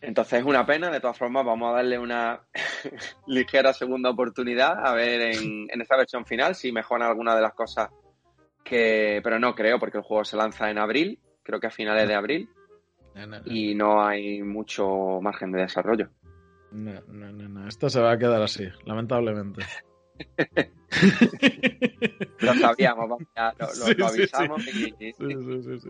Entonces 0.05 0.39
es 0.39 0.45
una 0.45 0.65
pena, 0.65 0.91
de 0.91 0.99
todas 0.99 1.17
formas, 1.17 1.45
vamos 1.45 1.71
a 1.71 1.75
darle 1.77 1.97
una 1.97 2.41
ligera 3.27 3.71
segunda 3.73 4.09
oportunidad 4.09 4.85
a 4.85 4.93
ver 4.93 5.21
en, 5.21 5.67
en 5.69 5.81
esta 5.81 5.95
versión 5.95 6.25
final 6.25 6.55
si 6.55 6.71
mejoran 6.73 7.07
alguna 7.07 7.35
de 7.35 7.41
las 7.41 7.53
cosas 7.53 7.89
que. 8.65 9.21
Pero 9.23 9.39
no 9.39 9.55
creo, 9.55 9.79
porque 9.79 9.97
el 9.99 10.03
juego 10.03 10.25
se 10.25 10.35
lanza 10.35 10.69
en 10.69 10.77
abril, 10.77 11.19
creo 11.41 11.59
que 11.59 11.67
a 11.67 11.71
finales 11.71 12.07
de 12.07 12.15
abril, 12.15 12.49
No, 13.15 13.27
no, 13.27 13.41
y 13.45 13.75
no 13.75 14.05
hay 14.05 14.41
mucho 14.43 15.19
margen 15.21 15.51
de 15.53 15.61
desarrollo. 15.61 16.09
no, 16.71 16.99
no, 17.07 17.31
no, 17.31 17.47
no. 17.49 17.67
Esto 17.67 17.89
se 17.89 18.01
va 18.01 18.11
a 18.11 18.17
quedar 18.17 18.41
así, 18.41 18.67
lamentablemente. 18.85 19.61
Lo 22.41 22.53
sabíamos, 22.55 23.09
vamos, 23.09 23.27
ya 23.35 23.53
lo, 23.57 23.65
lo- 23.67 23.71
Sí, 23.73 23.93
lo 23.97 24.07
avisamos 24.07 24.61
sí, 24.63 25.79
sí. 25.79 25.89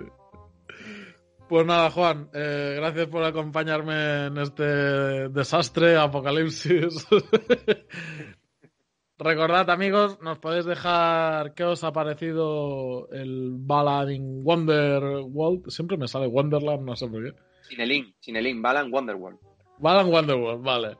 Pues 1.54 1.68
nada, 1.68 1.92
Juan, 1.92 2.32
eh, 2.34 2.74
gracias 2.78 3.06
por 3.10 3.24
acompañarme 3.24 4.26
en 4.26 4.40
este 4.40 5.30
desastre, 5.30 5.98
apocalipsis. 5.98 7.08
Recordad, 9.20 9.70
amigos, 9.70 10.18
nos 10.24 10.40
podéis 10.40 10.66
dejar 10.66 11.54
qué 11.54 11.64
os 11.64 11.84
ha 11.84 11.94
parecido 11.94 13.08
el 13.12 13.52
Ballad 13.52 14.08
in 14.08 14.42
Wonderworld. 14.44 15.70
Siempre 15.70 15.96
me 15.96 16.08
sale 16.08 16.26
Wonderland, 16.26 16.86
no 16.86 16.96
sé 16.96 17.08
por 17.08 17.24
qué. 17.24 17.38
Sinelin, 17.70 18.16
Sinelin, 18.20 18.60
Balan 18.60 18.92
Wonderworld. 18.92 19.38
Ballad 19.78 20.08
in 20.08 20.12
Wonderworld, 20.12 20.64
vale. 20.64 20.98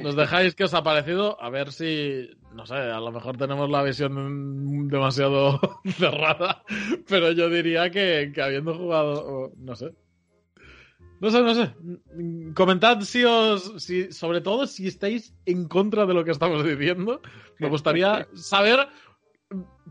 Nos 0.00 0.16
dejáis 0.16 0.54
qué 0.54 0.64
os 0.64 0.74
ha 0.74 0.82
parecido, 0.82 1.42
a 1.42 1.48
ver 1.48 1.72
si, 1.72 2.28
no 2.58 2.66
sé, 2.66 2.74
a 2.74 2.98
lo 2.98 3.12
mejor 3.12 3.36
tenemos 3.36 3.70
la 3.70 3.84
visión 3.84 4.88
demasiado 4.88 5.60
cerrada, 5.96 6.64
pero 7.08 7.30
yo 7.30 7.48
diría 7.48 7.88
que, 7.90 8.32
que 8.34 8.42
habiendo 8.42 8.74
jugado, 8.74 9.52
no 9.56 9.76
sé. 9.76 9.94
No 11.20 11.30
sé, 11.30 11.40
no 11.42 11.54
sé. 11.54 11.72
Comentad 12.54 13.00
si 13.02 13.24
os, 13.24 13.74
si, 13.82 14.10
sobre 14.12 14.40
todo 14.40 14.66
si 14.66 14.88
estáis 14.88 15.34
en 15.46 15.68
contra 15.68 16.04
de 16.04 16.14
lo 16.14 16.24
que 16.24 16.32
estamos 16.32 16.64
diciendo. 16.64 17.20
Me 17.60 17.68
gustaría 17.68 18.26
saber 18.34 18.88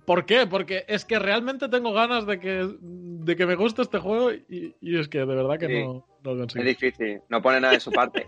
por 0.06 0.26
qué, 0.26 0.46
porque 0.46 0.84
es 0.90 1.06
que 1.06 1.20
realmente 1.20 1.70
tengo 1.70 1.94
ganas 1.94 2.26
de 2.26 2.40
que, 2.40 2.70
de 2.82 3.36
que 3.38 3.46
me 3.46 3.56
guste 3.56 3.82
este 3.82 4.00
juego 4.00 4.32
y, 4.34 4.76
y 4.82 4.98
es 5.00 5.08
que 5.08 5.20
de 5.20 5.26
verdad 5.26 5.58
que 5.58 5.68
Sí. 5.68 5.84
no, 5.84 6.06
no 6.24 6.34
lo 6.34 6.34
Es 6.34 6.40
consigo. 6.54 6.64
difícil, 6.66 7.22
no 7.30 7.42
pone 7.42 7.60
nada 7.62 7.74
de 7.74 7.80
su 7.80 7.92
parte. 7.92 8.28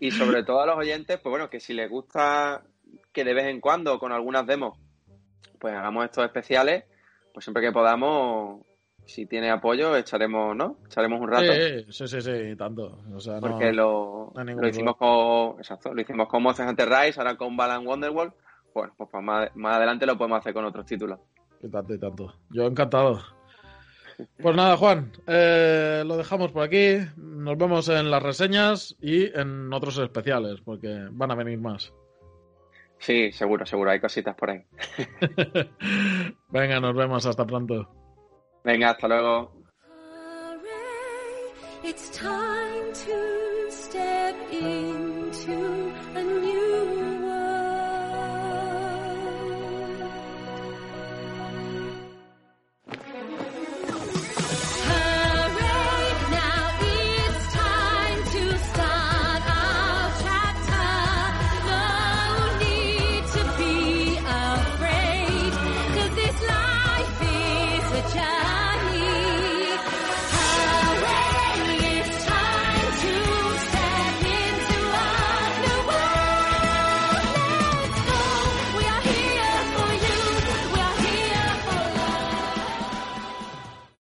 Y 0.00 0.10
sobre 0.10 0.42
todo 0.42 0.60
a 0.60 0.66
los 0.66 0.76
oyentes, 0.76 1.18
pues 1.18 1.30
bueno, 1.30 1.48
que 1.50 1.60
si 1.60 1.74
les 1.74 1.90
gusta 1.90 2.62
que 3.12 3.24
de 3.24 3.34
vez 3.34 3.46
en 3.46 3.60
cuando 3.60 3.98
con 3.98 4.12
algunas 4.12 4.46
demos, 4.46 4.78
pues 5.58 5.74
hagamos 5.74 6.04
estos 6.04 6.24
especiales, 6.24 6.84
pues 7.34 7.44
siempre 7.44 7.62
que 7.62 7.72
podamos, 7.72 8.62
si 9.04 9.26
tiene 9.26 9.50
apoyo, 9.50 9.96
echaremos, 9.96 10.56
¿no? 10.56 10.78
Echaremos 10.86 11.20
un 11.20 11.28
rato. 11.28 11.52
Sí, 11.52 11.86
sí, 11.90 12.08
sí, 12.08 12.20
sí, 12.20 12.56
tanto. 12.56 12.98
O 13.14 13.20
sea, 13.20 13.34
no- 13.34 13.40
porque 13.40 13.72
lo, 13.72 14.32
no 14.34 14.44
lo 14.44 14.68
hicimos 14.68 14.96
con, 14.96 15.58
exacto, 15.58 15.92
lo 15.92 16.00
hicimos 16.00 16.28
con 16.28 16.42
Monster 16.42 16.66
Hunter 16.68 16.88
Rise, 16.88 17.20
ahora 17.20 17.36
con 17.36 17.56
Balan 17.56 17.86
Wonderworld. 17.86 18.32
Bueno, 18.72 18.92
pues, 18.96 19.08
pues 19.10 19.24
más, 19.24 19.50
más 19.56 19.76
adelante 19.76 20.06
lo 20.06 20.16
podemos 20.16 20.38
hacer 20.38 20.54
con 20.54 20.64
otros 20.64 20.86
títulos. 20.86 21.18
Y 21.62 21.68
tanto, 21.68 21.92
y 21.94 21.98
tanto. 21.98 22.34
Yo 22.50 22.66
encantado. 22.66 23.20
Pues 24.42 24.54
nada, 24.54 24.76
Juan, 24.76 25.10
eh, 25.26 26.02
lo 26.06 26.16
dejamos 26.18 26.52
por 26.52 26.62
aquí. 26.62 26.98
Nos 27.16 27.56
vemos 27.56 27.88
en 27.88 28.10
las 28.10 28.22
reseñas 28.22 28.94
y 29.00 29.24
en 29.38 29.72
otros 29.72 29.98
especiales, 29.98 30.60
porque 30.62 31.06
van 31.10 31.30
a 31.30 31.34
venir 31.34 31.58
más. 31.58 31.92
Sí, 33.00 33.32
seguro, 33.32 33.64
seguro, 33.64 33.90
hay 33.90 33.98
cositas 33.98 34.36
por 34.36 34.50
ahí. 34.50 34.62
Venga, 36.48 36.80
nos 36.80 36.94
vemos. 36.94 37.24
Hasta 37.24 37.46
pronto. 37.46 37.88
Venga, 38.62 38.90
hasta 38.90 39.08
luego. 39.08 39.52
Hooray, 39.88 41.90
it's 41.90 42.10
time 42.10 42.92
to 42.92 43.70
step 43.70 44.36
into 44.52 44.89